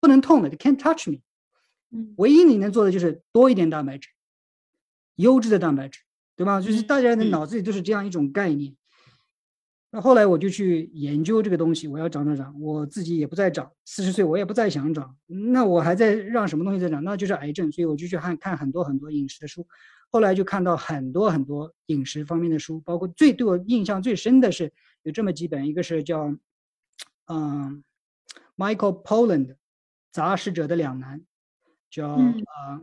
[0.00, 1.18] 不能痛的，can't touch me。
[2.16, 4.08] 唯一你能做的就是多一点蛋白质，
[5.14, 6.00] 优质的蛋白质，
[6.34, 6.60] 对吧？
[6.60, 8.74] 就是大家的脑子里都是这样一种概念。
[9.94, 17.04] 那后来我就去研究这个东西，我要长长长，我自己也不再长，四十岁我也不再想长，那我还在让什么东西在长？
[17.04, 19.64] 那就是癌症，所以我就去看看很多很多饮食的书，
[20.10, 24.72] 后来就看到很多很多饮食方面的书，包括最对我印象最深的是
[25.04, 26.36] 有这么几本，一个是叫
[27.26, 27.84] 嗯
[28.56, 29.54] Michael Pollan 的
[30.10, 31.20] 《杂食者的两难》，
[31.88, 32.82] 叫呃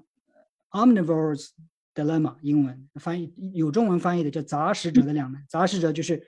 [0.69, 1.49] Omnivore's
[1.93, 6.25] Dilemma，英文翻译有中文翻译的叫《杂食者的两难》，杂食者就是。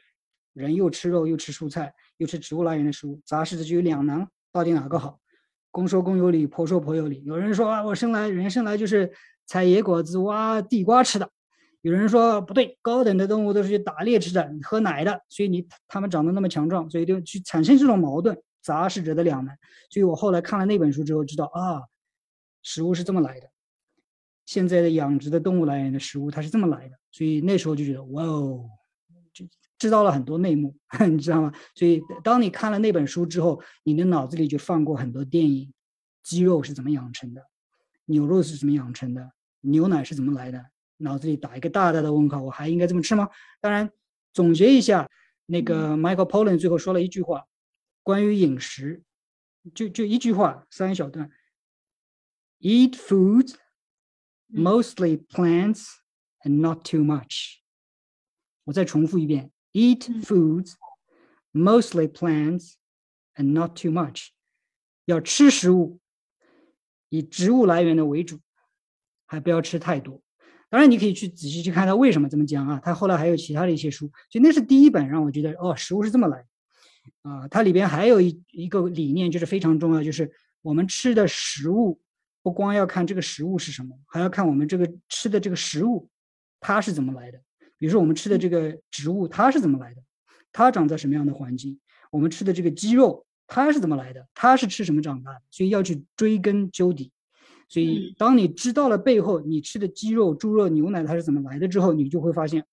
[0.53, 5.19] 人又吃肉又吃蔬菜又吃植物来源的食物，杂食的就有两难，到底哪个好？
[5.71, 7.23] 公说公有理，婆说婆有理。
[7.25, 9.11] 有人说啊，我生来人生来就是
[9.47, 11.25] 采野果子、挖地瓜吃的；
[11.81, 19.57] 有人说不对，高等的动物都是去打猎吃的、喝奶的，所以你他们长得那么强壮，所以就去产生这种矛盾，杂食者的两难。
[19.89, 21.81] 所以我后来看了那本书之后，知道啊，
[22.61, 23.49] 食物是这么来的，
[24.45, 28.69] 现在的养殖的动物来源的食物它是这么来的，所以那时候就觉得哇哦。
[29.83, 30.73] 知道了很多内幕，
[31.11, 31.51] 你知道吗？
[31.75, 35.73] 所以当你看了那本书之后，你的脑子里就放过很多电影：
[36.23, 37.45] 肌肉是怎么养成的，
[38.05, 40.67] 牛肉是怎么养成的，牛奶是怎么来的？
[40.99, 42.41] 脑子里打一个大大的问号。
[42.41, 43.27] 我还应该这么吃吗？
[43.59, 43.91] 当然，
[44.31, 45.09] 总结一下，
[45.47, 47.43] 那个 Michael Pollan 最后说了一句话，
[48.03, 49.03] 关于饮食，
[49.75, 51.29] 就就一句话，三小段
[52.61, 53.53] ：Eat food,
[54.49, 55.87] mostly plants,
[56.45, 57.57] and not too much。
[58.63, 59.51] 我再重复一遍。
[59.73, 60.75] Eat foods,
[61.51, 62.75] mostly plants,
[63.35, 64.27] and not too much.
[65.05, 65.99] 要吃食物，
[67.09, 68.39] 以植物来源的为主，
[69.25, 70.21] 还不要吃太多。
[70.69, 72.79] 当然，你可以去仔细去看他为什么这么讲啊。
[72.83, 76.45] 他后来还有其他的一些书，所以那是第一本让我觉得哦，食物是这么来
[77.23, 77.47] 啊。
[77.47, 81.99] 它里边还有一一个理念就是非常重要，就是我们吃的食物
[82.41, 86.09] 不光要看这个食物是什么，还要看我们这个吃的这个食物
[86.59, 87.41] 它是怎么来的。
[87.83, 90.01] 比如说，我们吃的这个植物，它是怎么来的？
[90.53, 91.77] 它长在什么样的环境？
[92.11, 94.25] 我们吃的这个鸡肉，它是怎么来的？
[94.33, 95.41] 它是吃什么长大的？
[95.51, 97.11] 所以要去追根究底。
[97.67, 102.63] 所以，当你知道了背后你吃的鸡肉、猪肉、牛奶它是怎么来的之后，你就会发现，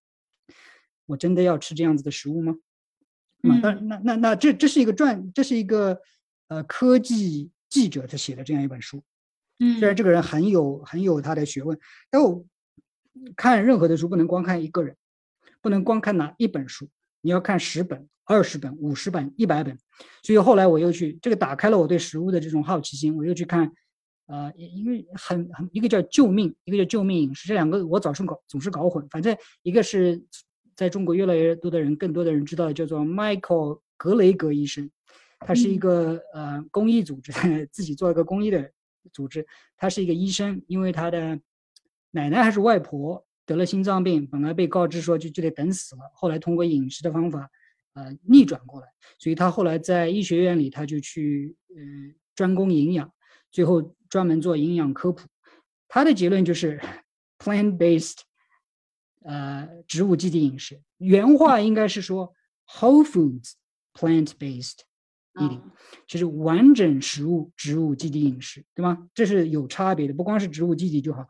[1.06, 2.54] 我真的要吃这样子的食物吗？
[3.40, 6.00] 那那那那这这是一个传，这是一个
[6.46, 9.02] 呃科技记者他写的这样一本书，
[9.58, 11.76] 嗯，虽然这个人很有很有他的学问，
[12.10, 12.44] 但我
[13.34, 14.96] 看任何的书不能光看一个人，
[15.60, 16.88] 不能光看哪一本书，
[17.20, 19.76] 你要看十本、二十本、五十本、一百本。
[20.22, 23.70] 所以后来我又去这个打开了我对食物的这种好奇心，我又去看，
[24.26, 29.06] 呃，一个很很一个叫救命，一个叫救命饮食，这两个我早上搞总是搞混。
[29.10, 30.22] 反正一个是
[30.74, 34.90] 在中国越来越多的人，更多的人知道叫做 Michael 格雷格医生，
[35.40, 37.32] 他是一个呃公益组织，
[37.70, 38.70] 自己做一个公益的
[39.12, 39.46] 组织。
[39.76, 41.38] 他是一个医生，因为他的
[42.12, 47.50] 奶奶还是外婆得了心脏病，本来被告知说就就得等死了，后来通过饮食的方法。
[47.92, 48.86] 呃，逆转过来，
[49.18, 51.82] 所以他后来在医学院里，他就去呃
[52.36, 53.12] 专攻营养，
[53.50, 55.26] 最后专门做营养科普。
[55.88, 56.80] 他的结论就是
[57.40, 58.18] plant-based，
[59.24, 60.80] 呃，植物基底饮食。
[60.98, 62.32] 原话应该是说
[62.68, 63.54] whole foods
[63.92, 64.78] plant-based
[65.34, 65.60] eating，
[66.06, 69.10] 就是完整食物植物基底饮食，对吗？
[69.12, 71.26] 这是有差别的，不光是植物基底就好。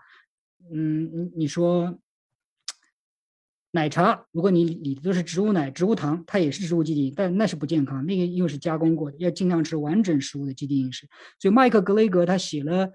[0.70, 1.98] 嗯，你你说。
[3.72, 11.06] 奶茶，如果你里的都是植物奶、植物糖，它也是植物基底，但那是不健康，那个又是加工过的，要尽量吃完整食物的基底饮食。
[11.38, 12.90] 所以麦克格雷格他写了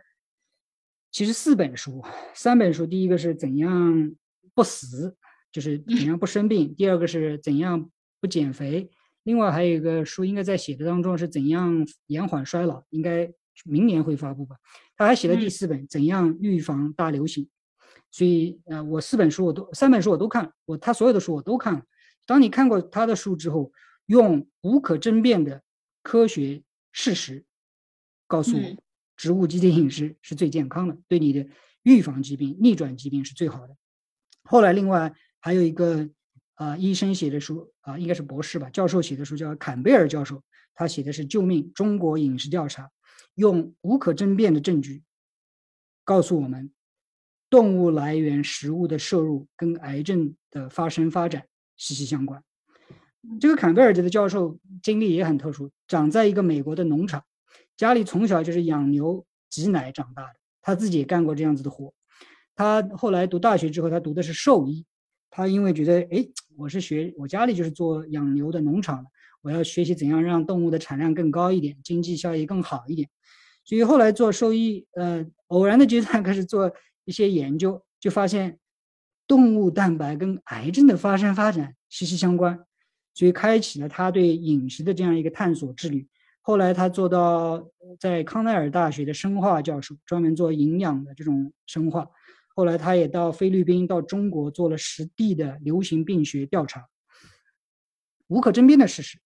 [1.11, 2.03] 其实四本书，
[2.33, 4.13] 三本书，第一个是怎样
[4.53, 5.15] 不死，
[5.49, 8.89] 就是怎样不生病；第二个是怎样不减肥；
[9.23, 13.31] 另外还有一个书应该在写的当中是怎样延缓衰老，应该
[13.63, 14.57] 明年会发布吧。
[14.97, 17.47] 他还写了第四本，怎样预防大流行。
[18.15, 21.83] 所以，呃，我四本书我都三本书我都看了，我他所有的书我都看了。
[22.25, 23.73] 当你看过他的书之后，
[24.05, 25.61] 用无可争辩的
[26.01, 26.63] 科学
[26.93, 27.43] 事实
[28.25, 28.63] 告诉我，
[29.17, 31.45] 植物基底饮食是最健康的，对你的
[31.83, 33.75] 预防疾病、逆转疾病是最好的。
[34.43, 36.09] 后来，另外还有一个
[36.53, 40.41] 啊，医生写的书啊，应该是博士吧，教授写的书叫坎贝尔教授，
[40.73, 42.83] 他写的是《救命中国饮食调查》，
[43.33, 45.03] 用无可争辩的证据
[46.05, 46.71] 告诉我们。
[47.49, 51.45] 动物来源食物的摄入跟癌症的发生发展
[51.77, 52.43] 息息相关。
[53.39, 57.23] 这个坎贝尔的教授经历也很特殊，长在一个美国的农场，
[57.75, 61.93] 家里从小就是养牛挤奶长大的，他自己也干过这样子的活。
[62.55, 64.85] 他后来读大学之后，他读的是兽医。
[65.31, 69.09] 他因为觉得，哎，我是学我家里就是做养牛的农场的，
[69.41, 73.09] 我要学习怎样让动物的产量更高一点，经济效益更好一点。
[73.63, 76.71] 所以后来做兽医，呃，偶然的阶段开始做。
[77.05, 78.59] 一些研究就发现，
[79.25, 82.59] 动物蛋白跟癌症的发生发展息息相关，
[83.13, 86.07] 所以开启了他对饮食的这样一个探索之旅。
[86.41, 87.67] 后来他做到
[87.99, 92.07] 在康奈尔大学的生化教授，专门做营养的这种生化。
[92.55, 96.85] 后来他也到菲律宾、到中国做了实地的流行病学调查。
[98.27, 99.19] 无可争辩的事实，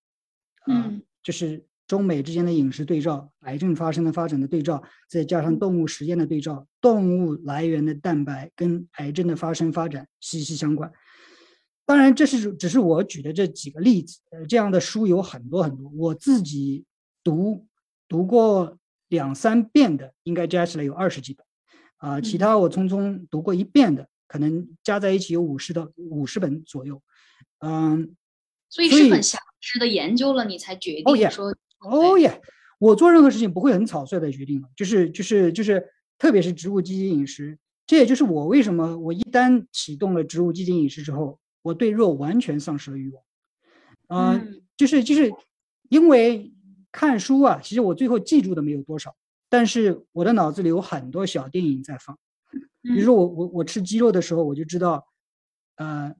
[0.68, 1.69] 嗯，就是。
[1.90, 10.92] 中美之间的饮食对照，癌症发生的发展的对照，再加上动物实验的对照，动物来源的蛋白跟癌症的发生发展息息相关。
[11.88, 14.20] 当然，这是只是我举的这几个例子。
[14.30, 16.86] 呃，这样的书有很多很多，我自己
[17.24, 17.66] 读
[18.08, 18.78] 读过
[19.08, 21.44] 两三遍的，应该加起来有二十几本。
[21.98, 27.02] 啊，其他我匆匆读过一遍的，可能加在一起有五十到五十本左右。
[27.62, 28.16] 嗯，
[28.70, 31.52] 所以是很详实的研究了，你才决定说。
[31.80, 32.42] 哦耶！
[32.80, 35.86] 我做任何事情不会很草率的决定就是就是就是，
[36.18, 43.24] 特别是植物基金饮食，这也就是我为什么我一旦启动了植物基金饮食之后，我对肉完全丧失了欲望。
[44.08, 44.42] 啊，
[44.78, 45.32] 就是就是
[45.90, 46.54] 因为
[46.92, 49.16] 看书啊，其实我最后记住的没有多少，
[49.50, 52.18] 但是我的脑子里有很多小电影在放。
[52.82, 55.06] 比如说我我我吃鸡肉的时候，我就知道，
[55.76, 56.16] 呃，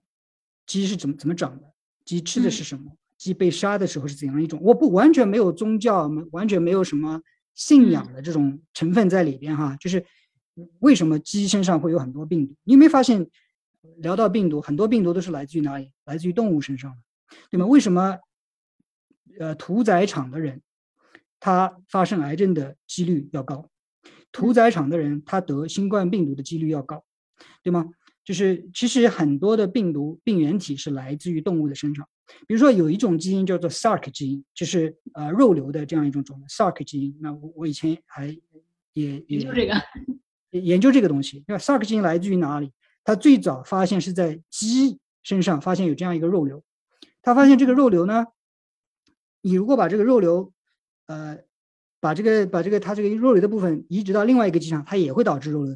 [0.66, 1.72] 鸡是怎么怎么长的，
[2.04, 2.92] 鸡吃的是什么。
[3.20, 4.60] 鸡被杀的时候是怎样一种？
[4.64, 7.22] 我不完全没有宗教，完全没有什么
[7.54, 9.76] 信仰的这种成分在里边哈。
[9.78, 10.04] 就是
[10.80, 12.56] 为什么鸡身上会有很多病毒？
[12.64, 13.30] 你有没有发现，
[13.98, 15.92] 聊到病毒，很多病毒都是来自于哪里？
[16.06, 16.98] 来自于动物身上的，
[17.52, 17.66] 对吗？
[17.66, 18.18] 为什么
[19.38, 20.62] 呃屠宰场的人
[21.42, 23.70] 他发生癌症的几率要高？
[24.32, 27.04] 屠宰场的人他得新冠病毒的几率要高，
[27.64, 27.90] 对吗？
[28.30, 32.08] 就是其实很多的病毒病原体是来自于动物的身上。
[32.48, 37.18] 比如说有一种基因叫做 Sark 基因，就是呃肉瘤的这样一种种 Sark 基因。
[37.22, 38.28] 那我我以前还
[38.94, 39.74] 也研究这个，
[40.52, 41.44] 研究这个东西。
[41.48, 42.72] 那 Sark 基因来自于哪里？
[43.04, 46.64] 他最早发现是在鸡身上发现有这样一个肉瘤。
[47.24, 48.28] 他发现这个肉瘤呢，
[49.42, 50.54] 你如果把这个肉瘤，
[51.08, 51.40] 呃，
[52.00, 55.76] 把这个把这个它这个肉瘤的部分移植到另外一个鸡上，它也会导致肉瘤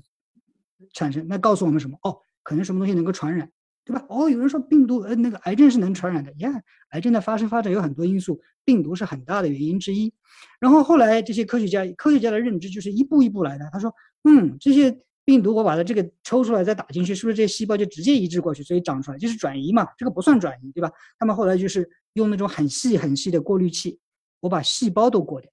[0.93, 1.27] 产生。
[1.27, 1.97] 那告诉我们什么？
[2.03, 3.49] 哦，可能什么东西能够传染。
[3.85, 4.05] 对吧？
[4.07, 6.49] 哦，有人说病毒呃那个癌症是能传染的，呀，
[6.91, 10.13] 癌症的发生发展有很多因素，病毒是很大的原因之一。
[10.57, 13.69] 然后后来这些科学家科学家的认知就是一步一步来的。
[13.73, 19.85] 他说，嗯，这些病毒我把它这个抽出来再打进去，是不是这些细胞就直接移植过去，所以长出来就是转移嘛？
[19.97, 20.89] 这个不算转移，对吧？
[21.19, 23.99] 他们后来就是用那种很细很细的过滤器，
[24.39, 25.51] 我把细胞都过掉，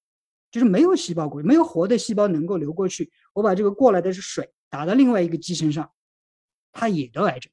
[0.52, 5.90] 就是没有细胞过，没有活的细胞能够流过去，我把这个过来的是水打到另外一个鸡身上，
[6.72, 7.50] 它也得癌症。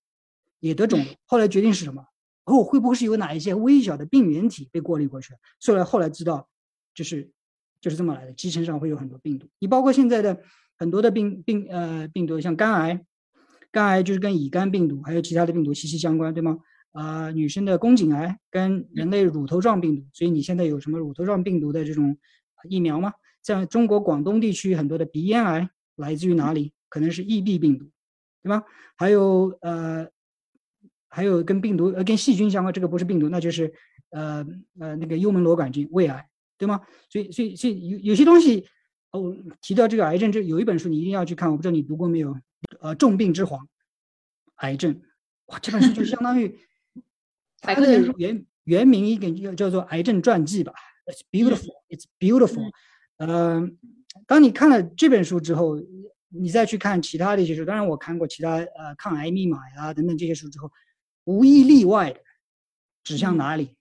[0.59, 2.03] 也得肿瘤，后来决定是什么？
[2.45, 5.39] 哦，会不会是有哪一些微小的病原体被过滤过去了？
[5.59, 6.49] 所以后来知道，
[6.95, 7.29] 就是
[7.79, 8.33] 就是这么来的。
[8.33, 10.41] 鸡身上会有很多病毒，你包括现在的
[10.75, 13.05] 很多的病病呃病毒，像肝癌，
[13.71, 16.57] 肝癌就是跟乙肝病毒还有其他的病毒息息相关，对吗？
[16.91, 22.17] 啊，女生的宫颈癌跟人类乳头状病毒，所以你现在有什么乳头状病毒的这种
[22.67, 23.13] 疫苗吗？
[23.43, 26.73] 像中国广东地区很多的鼻咽癌来自于哪里？
[26.89, 27.85] 可能是 EB 病毒，
[28.47, 28.63] 对吧？
[28.95, 30.07] 还有呃。
[31.09, 33.73] 还有跟病毒呃跟细菌相关，这个不是病毒，那就是
[34.11, 34.45] 呃
[34.77, 36.81] 呃那个幽门螺杆菌胃癌，对吗？
[37.09, 38.67] 所以所以所以有有些东西
[39.11, 42.37] 哦提到这个癌症，这有一本书你一定要去看，我不知道你读过没有？
[42.81, 43.67] 呃，重病之皇，
[44.57, 45.01] 癌症，
[45.47, 46.59] 哇，这本书就相当于
[47.61, 50.73] 它的原原名一个叫叫做癌症传记吧
[51.05, 52.69] ，It's beautiful, It's beautiful。
[53.15, 53.67] 呃，
[54.27, 55.77] 当你看了这本书之后，
[56.29, 60.71] 你再去看其他的一些书，当然我看过其他呃抗癌密码呀等等这些书之后。
[61.23, 62.21] 无一例外的
[63.03, 63.75] 指向哪里？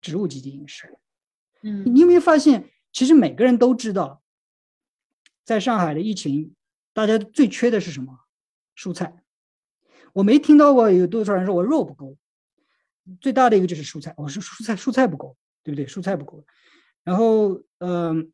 [0.00, 0.98] 植物基地饮食。
[1.62, 4.20] 嗯，你有没有发现，其实每个人都知道，
[5.44, 6.56] 在上海的疫情，
[6.92, 8.18] 大家最缺的是什么？
[8.76, 9.22] 蔬菜。
[10.12, 12.16] 我没听到过有多少人说我肉不够。
[13.20, 15.86] 最大的一个就是蔬菜，我说蔬菜蔬菜不够，对不对？
[15.86, 16.44] 蔬菜不够。
[17.04, 18.32] 然后，嗯。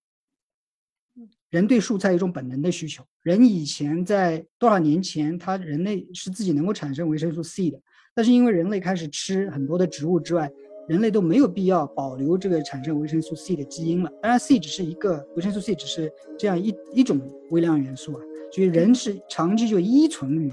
[1.55, 3.05] 人对蔬菜有一种本能的需求。
[3.23, 7.81] 人以前在多少年前，他人类是自己能够产生维生素 C 的，
[8.13, 10.51] 但是因为人类开始吃很多的植物之外，
[10.89, 14.11] 人类都没有必要保留这个产生维生素 C 的基因了。
[14.21, 20.51] 当然，C 只是一个维生素 C 只是这样一一种微量元素啊，所以人是长期就依存于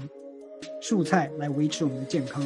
[0.80, 2.40] 蔬菜来维持我们的健康。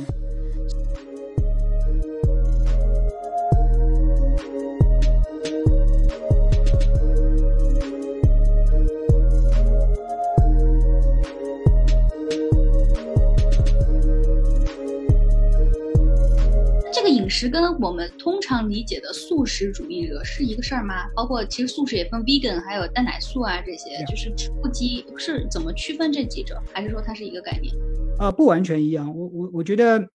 [17.38, 21.06] 是跟我们通常理解的素食主义者是一个事儿吗？
[21.14, 26.58] 包括其实素食也分 vegan，还有蛋奶素啊这些，就是植物基是怎么区分这几者？
[26.72, 27.74] 还是说它是一个概念？
[28.18, 29.14] 啊，不完全一样。
[29.14, 30.08] 我我我觉得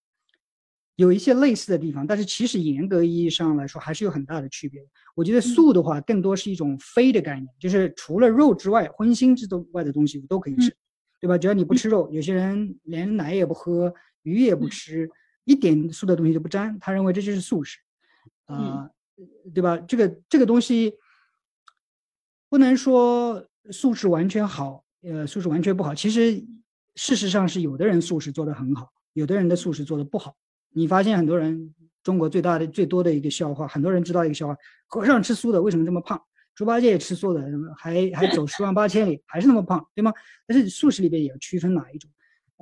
[0.96, 4.80] 有一些类似的地方，但是其实严格意义上来说还是有很大的区别。
[5.14, 10.74] 我觉得素的话更多是一种非的概念，就是除了肉之外，荤腥之外的东西我都可以吃，
[11.20, 11.38] 对吧？
[11.38, 13.94] 只要你不吃肉，有些人连奶也不喝，
[14.24, 15.08] 鱼也不吃。
[15.44, 17.78] 一点素的东西都不沾，他认为这就是素食，
[18.46, 18.88] 啊，
[19.54, 19.76] 对吧？
[19.78, 20.94] 这个这个东西
[22.48, 25.94] 不能说素食完全好，呃，素食完全不好。
[25.94, 26.44] 其实
[26.94, 30.36] 事实上是有的人素食做得很好，有的人的素食做得不好。
[30.70, 36.22] 你发现很多人，中国最大的最多的一个笑话，很多人知道一个笑话：和尚吃素的为什么这么胖？
[36.54, 37.42] 猪八戒也吃素的，
[37.78, 40.12] 还还走十万八千里，还是那么胖，对吗？
[40.46, 42.10] 但是素食里边也要区分哪一种。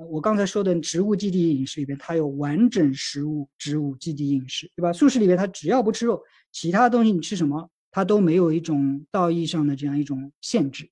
[0.09, 4.91] 我刚才说的植物基地饮食里边，它有完整食物植物基地饮食，对吧？
[4.91, 6.21] 素食里边，它只要不吃肉，
[6.51, 10.89] 其他东西你吃什么，它都没有一种道义上的这样一种限制，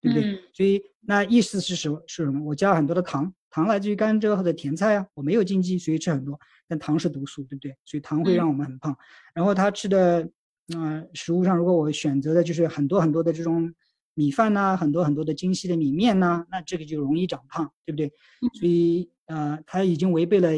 [0.00, 0.40] 对不对？
[0.52, 2.44] 所以那意思是什么是什么？
[2.44, 6.38] 我加了很多的糖，糖来自于甘蔗或者甜菜啊，我没有禁忌，所以吃很多。
[6.68, 7.76] 但糖是毒素，对不对？
[7.84, 8.96] 所以糖会让我们很胖。
[9.34, 10.28] 然后他吃的，
[10.74, 13.74] 嗯，食物上如果我选择的就是很多很多的这种。
[14.14, 18.12] 米饭呐，很多很多的精细的米面呐，那这个就容易长胖，对不对？
[18.54, 20.50] 所以呃，它已经违背了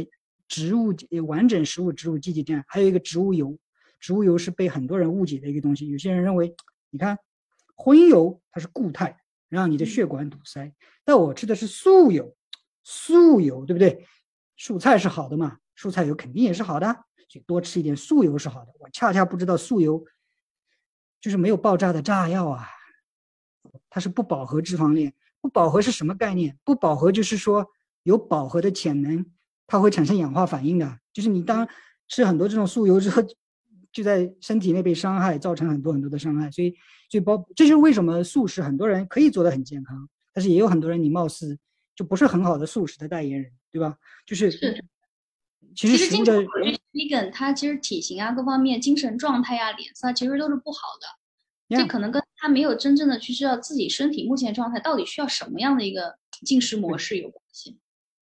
[0.48, 0.94] 植物
[1.26, 2.64] 完整食物植物基底链。
[2.68, 3.58] 还有一个植物油，
[3.98, 5.88] 植物油是被很多人误解的一个东西。
[5.88, 6.54] 有些人认为，
[6.90, 7.18] 你看
[7.74, 10.72] 荤油它是固态，让你的血管堵塞。
[11.04, 12.36] 但我吃的是素油，
[12.82, 14.06] 素油对不对？
[14.58, 16.86] 蔬菜是好的嘛，蔬菜油肯定也是好的，
[17.28, 18.72] 所以多吃一点素油是好的。
[18.80, 20.04] 我恰恰不知道素油
[21.20, 22.66] 就是没有爆炸的炸药啊。
[23.90, 26.56] 它是不饱和脂肪链，不饱和是什么概念？
[26.64, 27.66] 不饱和就是说
[28.02, 29.24] 有饱和的潜能，
[29.66, 30.98] 它会产生氧化反应的。
[31.12, 31.66] 就是你当
[32.08, 33.22] 吃很多这种素油之后，
[33.92, 36.50] 就在身体内被伤害，造成很多很多的伤害。
[36.50, 36.70] 所以，
[37.10, 41.58] 所以包，这就是为什么素食很多人可以做的很健康，但是也有很多人你貌似
[41.94, 43.96] 就不是很好的素食的代言人，对吧？
[44.26, 44.50] 就是
[45.74, 46.42] 其实食物的
[46.92, 51.06] vegan，他其实体型啊各方面、精神状态呀、脸色其实都是不好的。
[51.68, 57.78] 这可能跟他没有真正的去知道自己身体目前状态到底需要什么样的一个进食模式有关系。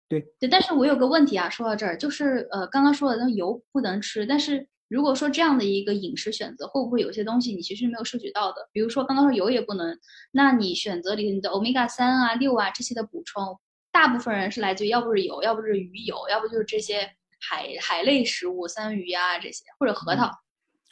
[0.08, 0.20] 对。
[0.38, 8.68] 对，但是我有个问题啊，说到这儿，就是呃，刚刚说的那油不能吃，但是如果说这样的一个饮食选择，会不会有些东西你其实没有摄取到的？
[8.72, 9.98] 比如说刚刚说油也不能，
[10.30, 13.58] 那你选择里你的欧米伽三啊、六啊这些的补充，
[13.90, 17.10] 大部分人是来自于要不是油，要不是鱼油，要不就是这些
[17.40, 20.30] 海海类食物，三文鱼啊这些，或者核桃，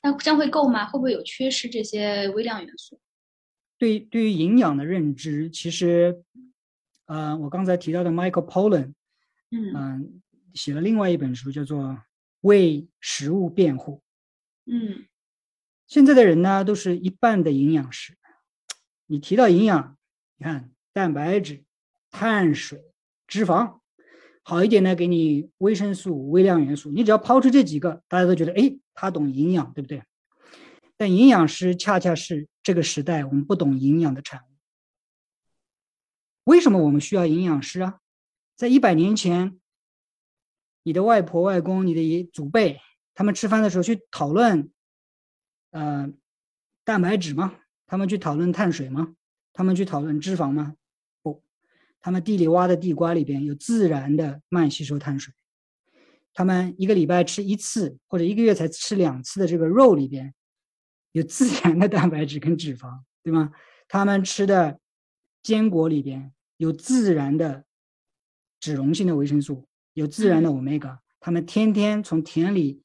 [0.05, 0.85] 那这样会够吗？
[0.85, 3.01] 会不会有缺失这些微量元素？
[3.79, 6.23] 对，对于营养的认知，其实，
[7.07, 8.93] 呃，我刚才提到的 Michael Pollan。
[9.51, 10.21] 嗯，
[10.53, 11.83] 写了另外一本书，叫做
[12.43, 14.03] 《为食物辩护》。
[14.71, 15.07] 嗯，
[15.87, 18.19] 现在的人呢，都是一半的营养师。
[19.07, 19.97] 你提到营养，
[20.37, 21.65] 你看蛋白质、
[22.11, 22.85] 碳水、
[23.27, 23.81] 脂肪，
[24.47, 26.93] 好一点呢，给你维生素、微量元素。
[26.93, 30.03] 你只要抛出这几个，大家都觉得，哎，他懂营养，对不对？
[30.99, 34.45] 但营养师恰恰是这个时代我们不懂营养的产物。
[36.45, 38.01] 为什么我们需要营养师啊？
[38.55, 39.59] 在一百年前，
[40.83, 42.81] 你的外婆、外公、你的爷祖辈，
[43.15, 44.71] 他们吃饭的时候去讨论，
[45.71, 46.13] 呃，
[46.85, 47.57] 蛋白质吗？
[47.87, 49.17] 他们去讨论碳水吗？
[49.55, 50.77] 他们去讨论脂肪吗？
[52.05, 55.33] 不，他们地里挖的地瓜里边有自然的慢吸收碳水，
[56.33, 60.35] 他们一个礼拜吃一次或者一个月才吃两次的这个肉里边
[61.13, 63.53] 有自然的蛋白质跟脂肪，对吗？
[63.89, 64.79] 他们吃的
[65.43, 67.65] 坚果里边有自然的。
[68.61, 72.81] 脂溶性的维生素有自然的 omega，他们天天从田里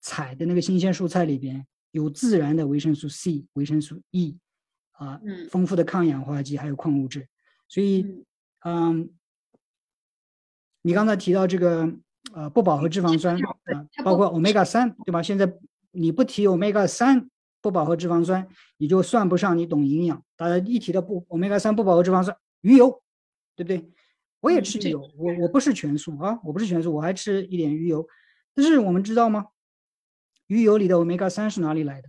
[0.00, 4.38] 采的那个新鲜蔬菜里边有自然的维生素 C、维生素 E，
[4.92, 7.26] 啊，丰富的抗氧化剂还有矿物质，
[7.66, 8.24] 所以，
[8.60, 9.10] 嗯，
[10.82, 11.92] 你刚才提到这个
[12.32, 15.22] 呃不饱和脂肪酸啊，包括 omega 三，对吧？
[15.22, 15.52] 现在
[15.92, 17.30] 你不提 omega 三
[17.60, 20.24] 不饱和脂肪酸，你就算不上你懂营养。
[20.36, 23.02] 大家一提到不 omega 三不饱和脂肪酸，鱼油，
[23.54, 23.90] 对不对？
[24.40, 28.06] 我也吃鱼油，我我不是全素啊，我不是全素，我还吃一点鱼油。
[28.54, 29.46] 但是我们知道吗？
[30.46, 32.08] 鱼油里的 omega 三是哪里来的？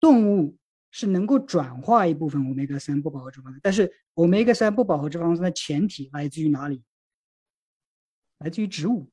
[0.00, 0.56] 动物
[0.94, 6.84] 是能够转化一部分欧米伽三不饱和脂肪酸，但是欧米伽三不饱和脂肪酸的前提来自于哪里？
[8.38, 9.10] 来自于植物。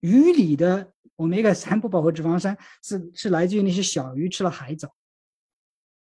[0.00, 4.92] 鱼里的欧米伽三不饱和脂肪酸是是来自于那些小鱼吃了海藻。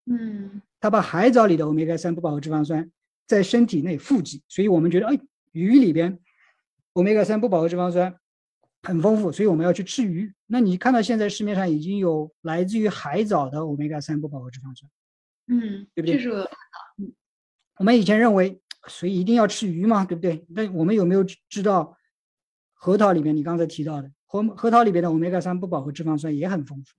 [0.05, 2.92] 嗯，它把海藻里的欧米伽三不饱和脂肪酸。
[3.26, 5.18] 在身体内富集，所以我们觉得，哎，
[5.53, 6.18] 鱼里边
[6.92, 8.14] 欧米伽三不饱和脂肪酸
[8.83, 10.33] 很丰富，所以我们要去吃鱼。
[10.47, 14.91] 那你看到现在市面上已经有来自于海藻的欧米伽三不饱和脂肪酸，
[15.47, 16.14] 嗯，对不对？
[16.14, 16.31] 这是
[16.97, 17.12] 嗯，
[17.76, 20.47] 我们以前认为，所以一定要吃鱼嘛，对不对？
[20.55, 21.97] 但我们有没有知道
[22.72, 26.95] 核桃里面你刚才提到的核核桃里边的欧米伽三不饱和脂肪酸也很丰富，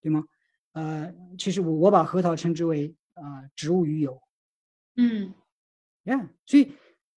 [0.00, 0.24] 对吗？
[0.72, 4.22] 呃，其实我我把核桃称之为啊植物鱼油。
[4.96, 5.34] 嗯，
[6.04, 6.72] 呀，所以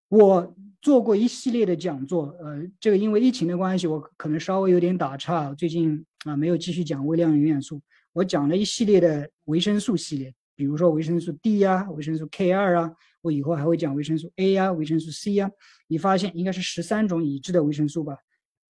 [0.09, 7.79] 我做过一系列的讲座，呃，这个因为疫情的关系，我可能稍微有点打岔，最近啊没有继续讲微量元元素，
[8.13, 12.91] 我讲了一系列的维生素系列，比如说维生素 D 呀，维生素 K 二啊，
[13.21, 15.51] 我以后还会讲维生素 A 呀，维生素 C 呀，
[15.87, 18.17] 你发现应该是十三种已知的维生素吧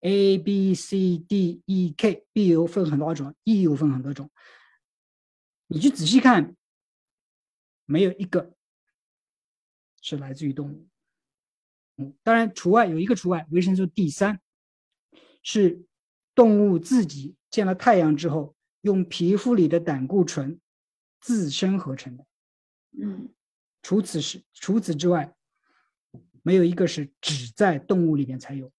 [0.02, 4.30] ？A、B、C、D、E、K，B 又分很多种，E 又分很多种，
[5.68, 6.56] 你去仔细看，
[7.86, 8.52] 没有一个。
[10.02, 10.88] 是来自于动物，
[12.00, 14.40] 嗯，当然除外有一个除外，维生素 D 三
[15.44, 15.84] 是
[16.34, 20.60] 动物自己见了太阳之后，用皮肤里的胆固醇
[21.20, 22.26] 自身合成的，
[23.02, 23.34] 嗯，
[23.82, 25.36] 除此是除此之外，
[26.42, 28.72] 没有一个是只在动物里面才有，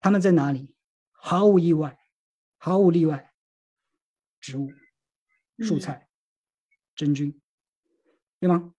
[0.00, 0.74] 它们在哪里？
[1.12, 1.96] 毫无意外，
[2.58, 3.32] 毫无例外，
[4.40, 4.70] 植物、
[5.58, 6.08] 蔬菜、
[6.96, 7.40] 真菌，
[8.40, 8.74] 对吗？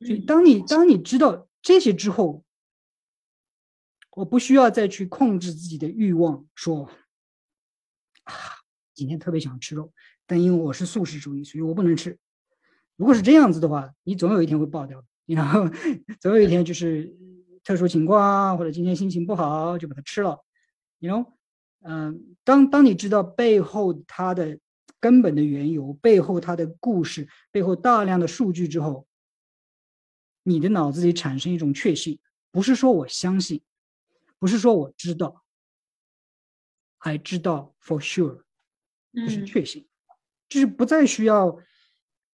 [0.00, 2.44] 所以，当你当你知道这些之后，
[4.14, 6.84] 我不需要再去控制自己的欲望，说
[8.24, 8.34] 啊，
[8.94, 9.92] 今天特别想吃肉，
[10.26, 12.18] 但因为我是素食主义，所以我不能吃。
[12.96, 15.64] 如果是这样子的话，你总有一天会爆掉，然后
[16.20, 17.14] 总有一天就是
[17.64, 20.38] 特殊情况啊，或者今天心情不好就把它吃了。
[20.98, 21.26] 你 know，
[21.80, 24.58] 嗯，当当你知道背后它的
[25.00, 29.06] 根本的缘由，背后它的故事，背后大量的数据之后。
[30.44, 32.18] 你的脑子里产生一种确信，
[32.50, 33.62] 不是说我相信，
[34.42, 35.44] 不是说我知道，
[36.98, 38.42] 还知道 for sure，
[39.14, 39.86] 就是确信，
[40.48, 41.56] 就是不再需要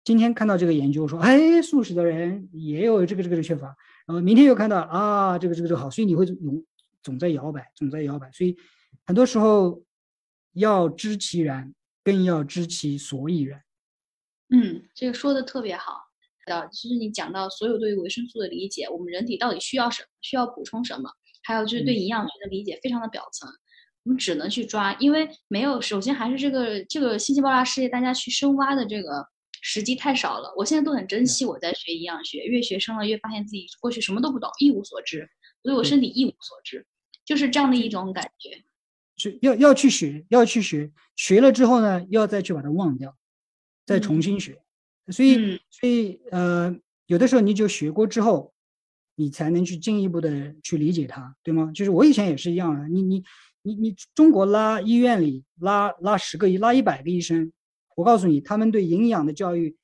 [0.03, 3.67] 今天看到这个研究说，哎，素食的人也有这个这个的缺乏，
[4.05, 6.35] 然后明天又看到啊，这个这个就好，所以你会总
[7.01, 8.57] 总在摇摆，总在摇摆，所以
[9.05, 9.81] 很多时候
[10.51, 11.73] 要知其然，
[12.03, 13.63] 更要知其所以然。
[14.49, 16.01] 嗯，这个说的特别好。
[16.45, 21.09] 的，其实你讲到所有对于维生素的理解，我们人体到底需要什么，需要补充什么，
[21.43, 23.49] 还有就是对营养学的理解，非常的表层，
[24.03, 29.27] 我们只能去抓，因为没有，首先还是这个这个信息爆炸世界，大家去深挖的这个
[29.61, 30.53] 时机太少了。
[30.57, 35.29] 我现在都很珍惜我在学营养学，越学深了越发现自己过去什么都不懂，一无所知，
[35.61, 36.85] 对我身体一无所知，
[37.25, 38.63] 就是这样的一种感觉。
[39.15, 43.15] 是要要去学，要去学，学了之后呢，要再去把它忘掉，
[43.85, 44.59] 再重新学。
[45.11, 46.75] 所以，所以，呃，
[47.07, 48.52] 有的时候你就学过之后，
[49.15, 51.71] 你才能去进一步的去理解它，对吗？
[51.73, 53.23] 就是我以前也是一样的，你你
[53.61, 57.51] 你你，中国拉医院里拉拉十个医，拉一百个医生，
[57.95, 59.77] 我告诉你，他们对营养的教育，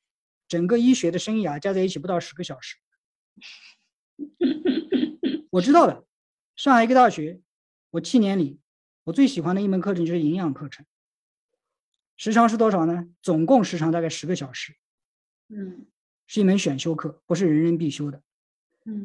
[0.48, 2.78] 整个医学的生涯加在一起不到十个小时。
[5.52, 6.06] 我知道的，
[6.56, 7.42] 上海一个大学，
[7.92, 8.60] 我七年里。
[9.06, 10.86] 我最喜欢的一门课程就是营养课程，
[12.16, 13.08] 时长是多少呢？
[13.24, 14.76] 总共时长大概十个小时，
[15.48, 15.88] 嗯，
[16.28, 18.22] 是一门选修课，不是人人必修的。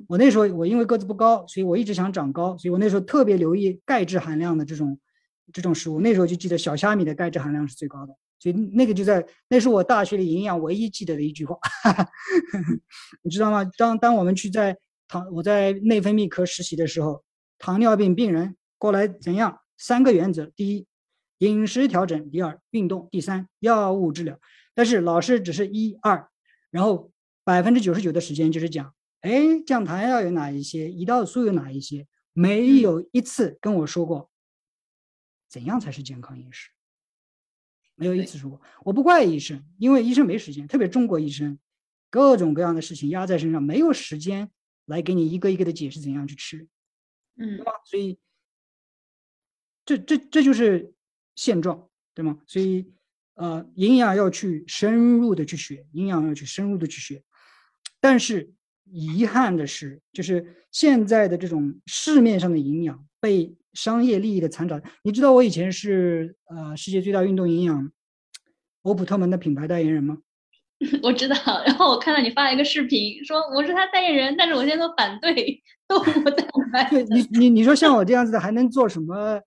[0.09, 4.99] 我那时候我因为个子不高，所以我一直想长高，所以我那时候特别留意钙质含量的这种
[5.53, 6.01] 这种食物。
[6.01, 11.59] 那时候就记得小虾米的钙质含量是最高的，所以那个就在那是我大学里营养唯一记得的一句话，
[13.23, 13.65] 你知道吗？
[13.77, 14.77] 当当我们去在
[15.09, 17.23] 糖我在内分泌科实习的时候，
[17.59, 19.61] 糖尿病病人过来怎样？
[19.77, 20.87] 三个原则：第一，
[21.39, 24.39] 饮食调整；第二，运动；第三，药物治疗。
[24.75, 26.29] 但是老师只是一二，
[26.71, 27.11] 然后
[27.45, 28.95] 百分之九十九的时间就是讲，
[29.25, 34.31] 哎，降糖药有哪一些，胰岛素有哪一些，没有一次跟我说过
[35.49, 36.71] 怎样才是健康饮食，
[37.95, 38.61] 没有一次说过。
[38.85, 41.59] 我不怪医生，因为医生没时间，特别中国医生，
[42.11, 44.51] 各种各样的事情压在身上，没有时间
[44.85, 46.69] 来给你一个一个的解释怎样去吃，
[47.37, 47.73] 嗯，对吧？
[47.87, 48.19] 所以。
[49.87, 50.95] 这这这就是
[51.35, 52.41] 现状，对吗？
[52.47, 52.91] 所以，
[53.35, 57.23] 呃，营养要去深入的去学，营养要去深入的去学。
[58.01, 58.55] 但是
[58.85, 64.81] 遗憾的是，就是现在的这种市面上的营养被商业利益的残渣。
[65.03, 67.91] 你知道我以前是呃世界最大运动营养
[68.83, 70.19] 欧普特蒙的品牌代言人吗？
[71.03, 71.37] 我知道。
[71.67, 76.91] 然后我看到你发了一个视频，说我是他代言人，但是我现在都反对动物蛋白。
[76.91, 79.41] 对你 你你说像我这样子的还能做什么？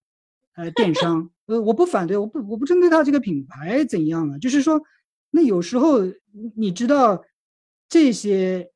[0.56, 4.82] 呃，电商，呃，我不反对，我不，我不针对他这个品牌怎样了，就是说，
[5.30, 6.00] 那有时候
[6.56, 7.24] 你知道，
[7.88, 8.68] 这些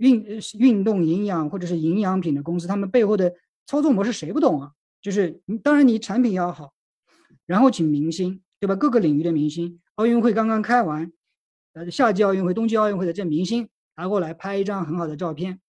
[0.00, 3.34] 运运动营养或者是营养品的公司，他们背后的
[3.66, 4.72] 操作模式谁不懂啊？
[5.00, 6.72] 就是当然你产品要好，
[7.46, 8.74] 然后请明星，对吧？
[8.74, 11.12] 各个领域的明星，奥运会刚刚开完，
[11.74, 15.60] 呃，夏季奥运会、冬季奥运会的这明星拿过来拍一张很好的照片，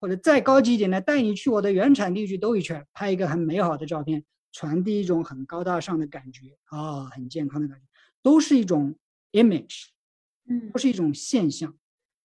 [0.00, 4.24] 或者再高级一点的，带你去我的原产地去兜一圈，拍一个很美好的照片。
[4.54, 7.82] 传递一种很高大上的感觉啊，很健康的感觉，
[8.22, 8.94] 都是一种
[9.32, 9.86] image，
[10.46, 11.74] 嗯，都是一种现象，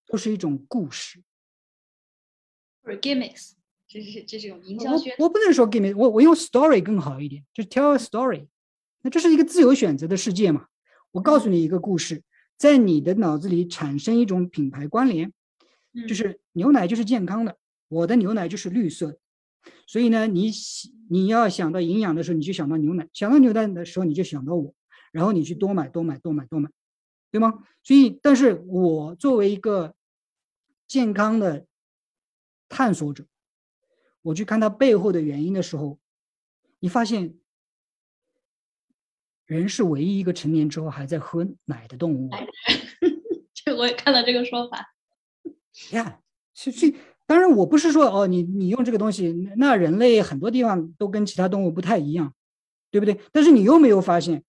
[0.05, 1.23] 都是一种故事。
[2.87, 3.51] 或者 gimmicks，
[3.85, 5.13] 这是这是一种营销学。
[5.19, 8.47] 我不能说 gimmicks，我我用 story 更好一点，就是 tell a story。
[9.01, 10.67] 那这是一个自由选择的世界嘛？
[11.11, 12.23] 我告诉你一个故事，
[12.55, 15.33] 在你的脑子里产生一种品牌关联，
[16.07, 17.57] 就是牛奶就是健康的，
[17.89, 19.19] 我的牛奶就是绿色的。
[19.85, 20.49] 所以呢，你
[21.09, 24.73] 你要想到营养的时候，你就想到牛奶；想到牛奶的时候，你就想到我，
[25.11, 26.69] 然后你去多买多买多买多买，
[27.31, 27.65] 对吗？
[27.83, 29.93] 所以，但是我作为一个
[30.87, 31.66] 健康的
[32.69, 33.25] 探索者，
[34.21, 35.99] 我去看它背后的原因的时候，
[36.79, 37.35] 你发现
[39.45, 42.29] 人是唯一一个成年之后还在喝奶的动物。
[43.53, 44.93] 这我也看到这个说法。
[45.91, 46.21] 呀，
[46.53, 46.93] 是是。
[47.25, 52.33] 当然，我不是说哦，你你用这个东西，那人类很多地方都跟其他动物不太一样，
[52.89, 53.19] 对不对？
[53.33, 54.45] 但是你又没有发现，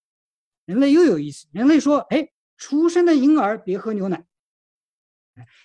[0.63, 1.47] 人类又有意思。
[1.51, 4.25] 人类说，哎，出生的婴儿别喝牛奶，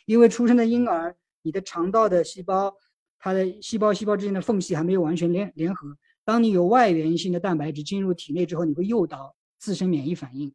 [0.07, 2.75] 因为出生的婴儿，你的肠道的细胞，
[3.19, 5.97] 它的细胞细胞之间的缝隙还没有完全联联合。
[6.25, 10.55] 当你有外源性的蛋白质进入体内之后，你会诱导自身免疫反应，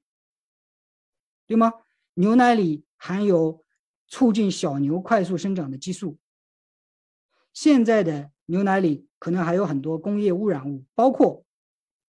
[1.45, 1.72] 对吗？
[2.16, 3.64] 牛奶里含有
[4.07, 6.18] 促进小牛快速生长的激素。
[7.53, 11.45] 现在的牛奶里可能还有很多工业污染物，包括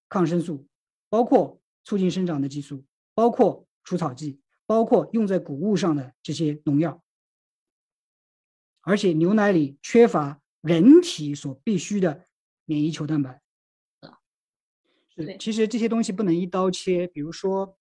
[0.08, 0.66] 抗生素，
[1.10, 2.82] 包括促进生长的激素，
[3.14, 7.02] 包括除草剂，包括用在谷物上的这些农药。
[8.90, 12.24] 而且牛奶里缺乏人体所必需的
[12.64, 13.40] 免疫球蛋白。
[15.14, 17.06] 是，其实这些东西不能一刀切。
[17.06, 17.78] 比如说，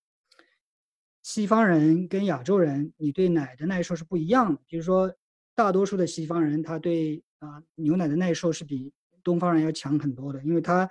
[1.23, 4.61] 西方人跟亚洲人，你对奶的耐受是不一样的。
[4.67, 5.11] 比如说，
[5.55, 10.87] 大多数的西方人，他对啊，牛奶的耐受是比东方人要强很多的，因为他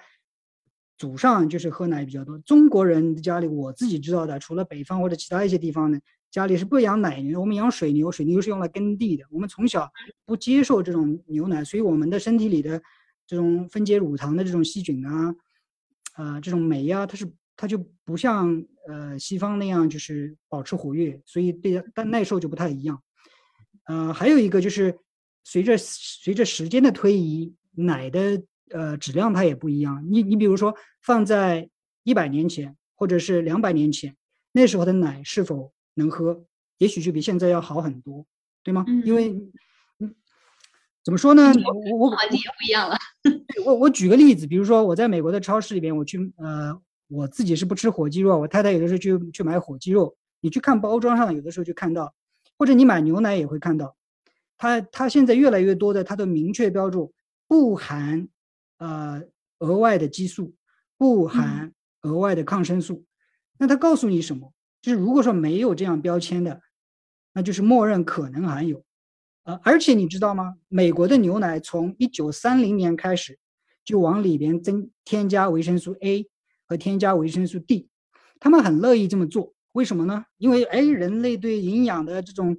[0.97, 2.37] 祖上就是喝奶比较多。
[2.41, 9.25] 中国人家里，我自己知道的，除了北方或者其他一些地方呢，家里是不养奶牛，我们养水牛，水牛是用来耕地的。
[9.31, 9.91] 我们从小
[10.27, 12.81] 不接受这种牛奶，所以我们的身体里的
[13.27, 15.35] 这种分解乳糖的这种细菌啊，
[16.13, 17.27] 啊，这种酶啊，它是
[17.57, 23.03] 它就不像呃西方那样就是保持活跃，所以对但耐受就不太一样。
[23.87, 24.99] 呃，还有一个就是
[25.45, 30.05] 随着随着时间的推移，奶的呃质量它也不一样。
[30.11, 31.71] 你你比如说放在
[32.03, 34.15] 一百年前或者是两百年前，
[34.53, 36.45] 那时候的奶是否能喝，
[36.79, 38.25] 也许就比现在要好很多，
[38.63, 38.85] 对吗？
[39.05, 39.31] 因为，
[39.99, 40.15] 嗯，
[41.05, 41.53] 怎么说呢？
[41.91, 42.97] 我我环境也不一样了。
[43.67, 52.15] 我我举个例子，比如说我在美国的超市里边，我去呃，我自己是不吃火鸡肉，我太太有的时候去去买火鸡肉，你去看包装上，有的时候就看到，
[52.57, 53.97] 或者你买牛奶也会看到，
[54.57, 57.13] 它它现在越来越多的，它都明确标注
[57.49, 58.29] 不含
[58.79, 59.23] 呃
[59.59, 60.55] 额外的激素，
[60.97, 61.73] 不含
[62.03, 63.05] 额外的抗生素，
[63.59, 64.53] 那它告诉你什么？
[64.89, 66.63] 就是如果说没有这样标签的，
[67.35, 68.83] 那就是默认可能含有，
[69.45, 70.55] 呃，而且你知道吗？
[70.67, 73.39] 美国的牛奶从一九三零年开始
[73.85, 76.27] 就往里边增添加维生素 A
[76.67, 77.91] 和添加维生素 D，
[78.41, 80.25] 他们很乐意这么做，为什么呢？
[80.39, 82.57] 因为哎，人类对营养的这种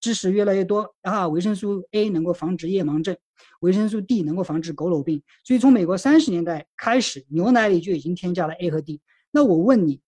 [0.00, 3.16] 知识越来越多啊，维生素 A 能够防止夜盲症，
[3.60, 9.00] 维生素 D 能够防止佝偻病，所以从美国三十年代开始，牛奶里就已经添加了 A 和 D。
[9.30, 10.00] 那我问你。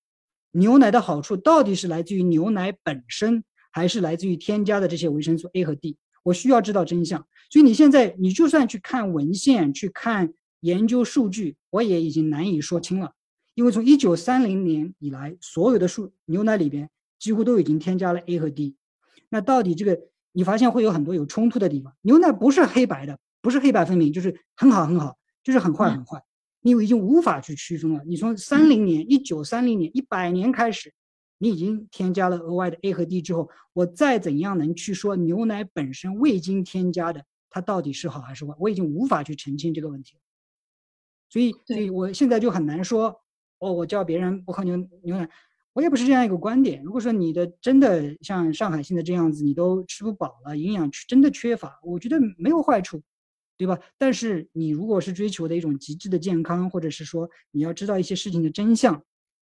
[0.53, 5.97] 牛奶的好处到底是来自于牛奶本身，还是来自于添加的这些维生素 A 和 D？
[6.23, 7.27] 我需要知道真相。
[7.51, 13.13] 所以你现在，你就算去看文献、去看研究数据，我也已经难以说清了。
[13.55, 18.77] 因为从一九三零年以来，所有的数牛奶里边几乎都已经添加了 A 和 D。
[19.29, 19.99] 那到底这个，
[20.33, 21.95] 你发现会有很多有冲突的地方。
[22.03, 26.23] 牛奶不是黑白的，不是黑白分明，就是很好很好，就是很坏很坏。
[26.62, 28.03] 你已经无法去区分了。
[28.05, 30.93] 你从三零年、一九三零年、一百年开始，
[31.39, 38.55] 你已经添加了额外的 A 和 D 之后，我再怎样能去说牛奶本身未经添加的，它到底是好还是坏？
[38.59, 40.20] 我已经无法去澄清这个问题了。
[41.28, 43.20] 所以，所以我现在就很难说，
[43.61, 45.31] 哦，我叫别人不喝牛牛奶，
[45.73, 46.82] 我也不是这样一个观点。
[46.82, 53.01] 如果说你的真的像上海现在这样子，你都吃不饱了，营养真的缺乏，我觉得没有坏处。
[53.61, 53.78] 对吧？
[53.99, 59.05] 但是你如果是追求的一种极致的健康，或者是说你要知道一些事情的真相，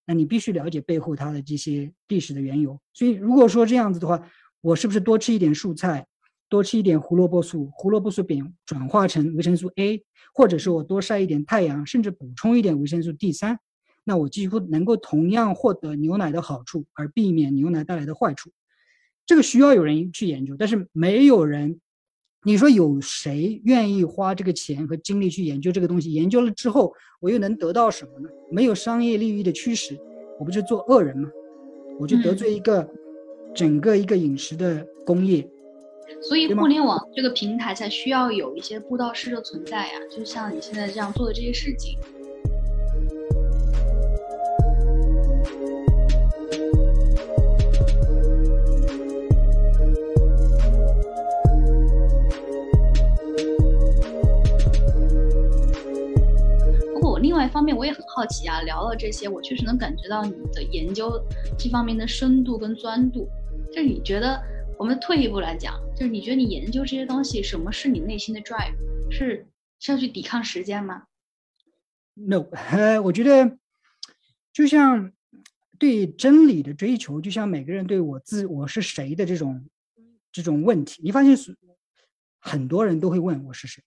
[0.07, 2.79] 那你必须了解背后它的这些历史的缘由。
[2.91, 4.27] 所以如果说这样子的话，
[4.61, 6.07] 我是不是多吃一点蔬菜，
[6.49, 10.03] 多吃一点胡萝卜素，胡萝卜素变转化成维生素 A，
[10.33, 13.59] 或者是我多晒一点太阳，甚至补充一点维生素 D 三，
[14.05, 18.49] 那我几乎能够同样获得牛奶的好处，而避免牛奶带来的坏处。
[19.27, 21.79] 这个需要有人去研究，但是没有人。
[22.43, 26.13] 你说有谁愿意花这个钱和精力去研究这个东西？
[26.13, 28.29] 研究了之后，我又能得到什么呢？
[28.49, 29.97] 没有商业利益的驱使，
[30.39, 31.29] 我不就做恶人吗？
[31.99, 32.89] 我就得罪一个
[33.53, 35.45] 整个一个饮食的工业。
[36.21, 41.97] 所以互联网这个平台才需要有一些布道师的存在呀，就像你现在这样做的这些事情。
[57.59, 58.61] 方面，我也很好奇啊。
[58.61, 61.21] 聊了这些，我确实能感觉到你的研究
[61.57, 63.27] 这方面的深度跟钻度。
[63.69, 64.41] 就你觉得，
[64.77, 68.73] 我们退一步来讲，就是你觉得你研究这些东西，什么是你内心的 drive？
[69.11, 69.45] 是
[69.77, 71.03] 是要去抵抗时间吗
[72.13, 73.57] ？No，呃， 我觉得
[74.53, 75.11] 就像
[75.77, 79.65] 对真理的追求，就像每个人对我自我是谁的这种
[80.31, 81.57] 这种问题，你发现是
[82.39, 83.83] 很多人都会问我是谁。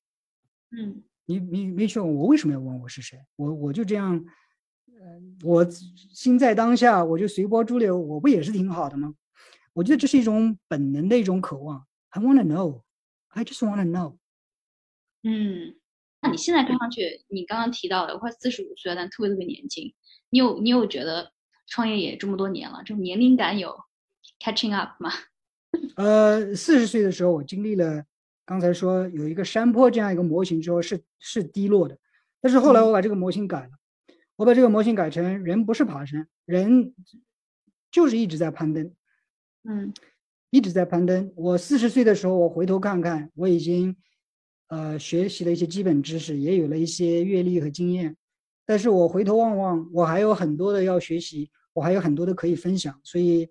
[0.73, 1.03] 嗯。
[1.27, 3.19] 你你没问，我为什么要问我是谁？
[3.36, 4.12] 我我就这样，
[5.01, 9.15] 呃，我心在当下，我就随波逐流，我不也是挺好的吗？
[9.73, 11.86] 我觉得这是一种本能的一种渴望。
[12.11, 12.82] I want to know,
[13.28, 14.16] I just want to know。
[15.23, 15.77] 嗯，
[16.20, 19.94] 那你现在看上去，你刚刚提到的快四十五岁了，但特别特别年轻。
[20.31, 21.32] 你有你有觉得
[21.69, 23.74] 创业也这么多年了，这种年龄感有
[24.40, 25.11] catching up 吗？
[25.97, 28.05] 呃，四十岁的时候，我经历了。
[28.44, 31.97] 刚才说有一个山坡这样一个模型之后是是低落的，
[32.40, 33.70] 但是后来我把这个模型改了，
[34.36, 36.93] 我把这个模型改成人不是爬山，人
[37.90, 38.93] 就是一直在攀登，
[39.64, 39.93] 嗯，
[40.51, 41.32] 一直在攀登。
[41.36, 43.97] 我四十岁的时候，我回头看看，我已经
[44.69, 48.16] 呃学习了一些基本知识，也有了一些阅历和经验，
[48.66, 53.48] 但是我回头望望，我还有很多的要学习，我还有很多的可以分享，所以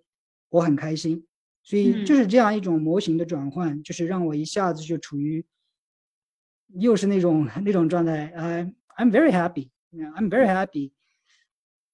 [0.49, 1.26] 我很开心。
[1.64, 5.46] 所以就是这样一种模型的转换，就是让我一下子就处于
[6.76, 8.32] 又是那种 那种状态。
[8.36, 8.64] 呃
[8.98, 10.92] ，I'm very happy，I'm very happy。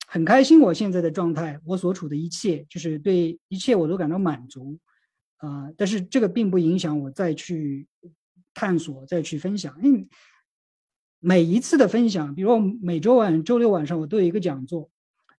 [0.07, 4.79] 很开心我现在的状态，我所处的一切，就是对一切我都感到满足
[5.35, 5.69] 啊。
[5.75, 7.87] 但是这个并不影响我再去
[8.53, 9.77] 探索、再去分享。
[9.83, 10.07] 因为
[11.19, 14.89] 每一次的分享，比如每周晚、周六晚上我都有一个讲座，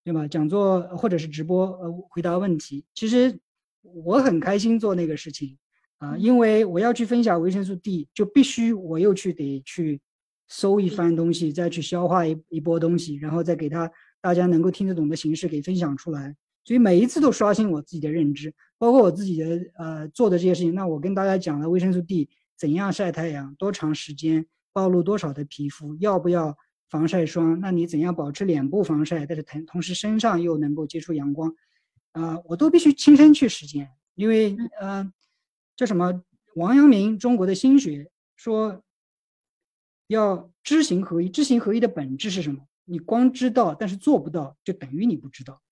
[0.05, 0.29] 对吧？
[0.29, 2.85] 讲座或者是直播，呃，回答问题。
[2.93, 3.41] 其实
[3.83, 5.57] 我很开心做那个事情
[5.99, 10.01] 啊，因为我要去分享维生素 D，就必须我又去得去
[10.49, 13.91] 搜一番东西，再去消化一一波东西，然后再给他。
[14.21, 16.35] 大家能够听得懂的形式给分享出来，
[16.65, 20.75] 所以每一次都刷新我自己的认知，包括我自己的呃做的这些事情。
[20.75, 22.29] 那我跟大家讲了维生素 D
[22.59, 26.57] 怎样晒太阳，多长时间，暴露多少的皮肤，要不要
[26.91, 27.61] 防晒霜？
[27.61, 31.55] 那你怎样保持脸部防晒，但是同同时身上又能够接触阳光？
[32.19, 35.12] 啊，我都必须亲身去实践，因为呃，
[35.77, 36.23] 叫什么？
[36.55, 38.82] 王阳明中国的心学说
[40.09, 42.66] 要知行合一，知行合一的本质是什么？
[42.85, 45.62] 你光知道，但是做不到，就等于你不知道，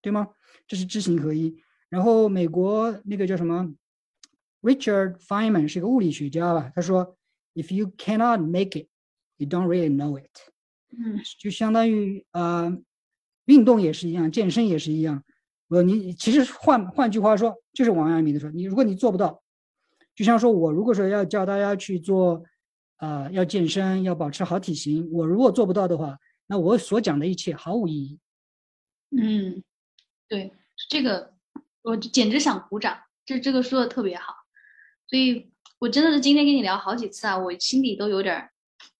[0.00, 0.28] 对吗？
[0.66, 1.54] 这是知行合一。
[1.90, 3.74] 然后美国那个叫什么
[4.62, 6.72] ，Richard Feynman 是一个物理学家吧？
[6.74, 7.18] 他说
[7.54, 8.88] ，If you cannot make it,
[9.36, 10.30] you don't really know it。
[10.96, 12.78] 嗯，就相当于呃，
[13.44, 15.22] 运动也是一样，健身也是一样。
[15.70, 19.40] 我你其实换换句话说，就是王阳明的说，你如果你做不到，
[20.16, 22.42] 就像说我如果说要教大家去做，
[22.96, 26.18] 呃，要健身，要保持好体型，我如果做不到的话。
[26.48, 28.18] 那我所讲的一切毫无意义。
[29.16, 29.62] 嗯，
[30.28, 30.52] 对，
[30.88, 31.32] 这个
[31.82, 34.34] 我简直想鼓掌，这这个说的特别好。
[35.06, 38.50] 所以我真的是今天跟你聊好几次啊，我心里都有点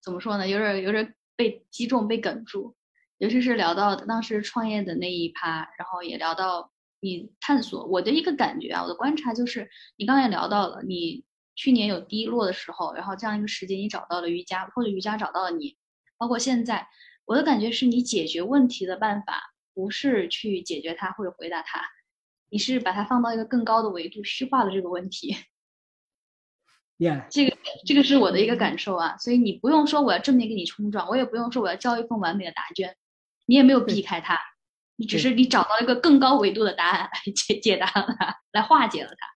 [0.01, 0.47] 怎么说呢？
[0.47, 2.77] 有点有点被击中、被哽住。
[3.21, 11.25] 尤其是聊到当时创业的那一趴，然后也聊到你探索我的一个感觉啊，我的观察就是，你刚才聊到了你
[11.55, 15.77] 去年有低落的时候，然后这样一个时间你找到了瑜伽，或者瑜伽找到了你，
[16.19, 16.89] 包括现在。
[17.27, 21.81] 我的感觉是你解决问题的办法不是去解决它或者回答它，
[22.49, 25.37] 你是把它放到一个更高的维度，虚化了这个问题。
[26.99, 27.57] Yeah， 这个
[27.87, 32.97] 这个是我的一个感受啊，所以你不用说我要正面给你冲撞，我也不用说我要交一份完美的答卷，
[33.51, 34.39] 你也没有避开它，
[34.95, 39.27] 你只是你找到一个更高维度的答案来 解解答了它，来化解了它，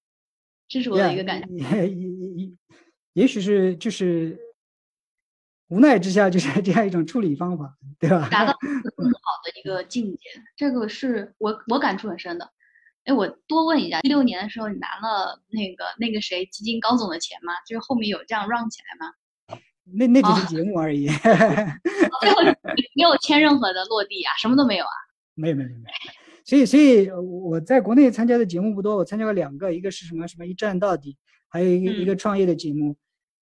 [0.68, 1.48] 这是我的一个感觉。
[1.48, 2.52] 也也
[3.14, 4.38] 也许是就是。
[5.68, 8.28] 无奈之下，就是 这样一种处理方法，对吧？
[8.30, 8.52] 达到
[8.96, 10.18] 更好的一个境界，
[10.54, 12.48] 这个是我我感触很深的。
[13.04, 17.54] 哎，我多问一下，一六年的时候你拿了那个那个谁基金高总的钱吗？
[17.66, 19.12] 就是后面有这样 run 起来吗？
[19.92, 21.06] 那那只是 节目而已。
[21.08, 22.42] 最后
[22.96, 24.96] 没有签任何的落地啊，什么都没有啊？
[25.34, 25.80] 没有没有没有。
[26.44, 31.16] 所以所以我在国内参加的节目不多，我参加了两个，一个是什么什么一站到底，
[31.48, 32.96] 还有一个一个创业的节目。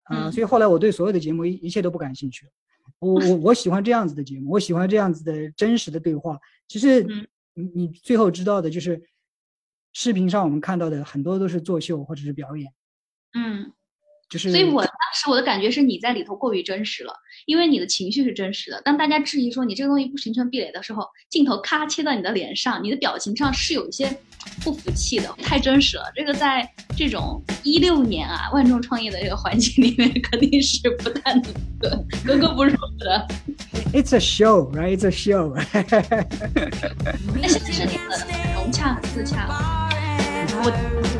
[0.03, 2.51] 啊，所以后来我对所有的节目一一切都不感兴趣了。
[2.99, 6.39] 我我我喜欢这样子的节目，我喜欢这样子的真实的对话。
[6.67, 7.03] 其实
[7.53, 9.01] 你你最后知道的就是，
[9.93, 12.71] 视频上我们看到的很多都是作秀或者是表演。
[13.33, 13.73] 嗯。
[14.29, 14.83] 就是，所以我
[15.17, 17.11] 当时我的感觉是你在里头过于真实了，
[17.47, 18.79] 因为你的情绪是真实的。
[18.83, 24.15] 当大家质疑说你这个东西不形成壁垒的时候，镜头咔切到你的脸上，你的表情上是有一些
[24.63, 26.03] 不服气的，太真实了。
[26.15, 31.43] 这个在这种一六年啊万众创业的这个环境里面，肯定是不太能
[31.79, 33.27] 格格不入的。
[33.93, 34.95] It's a show, right?
[34.95, 35.55] It's a show.
[37.41, 38.19] 那现在是你们
[38.53, 39.86] 融洽很自洽。
[40.63, 40.71] 我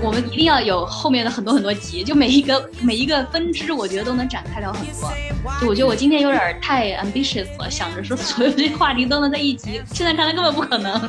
[0.02, 5.12] 我们一定要有后面的很多很多集，就每一个 每一个分支，我觉得都能展开了很多。
[5.62, 11.00] 就我觉得我今天有点太 ambitious 了，想着说所有这些话题都能在一集，现在看来根本不可能。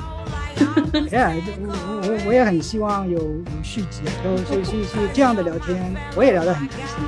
[1.10, 6.98] Yeah，我我我也很希望有有续集，所以所以所以这样的聊天我也聊得很开心。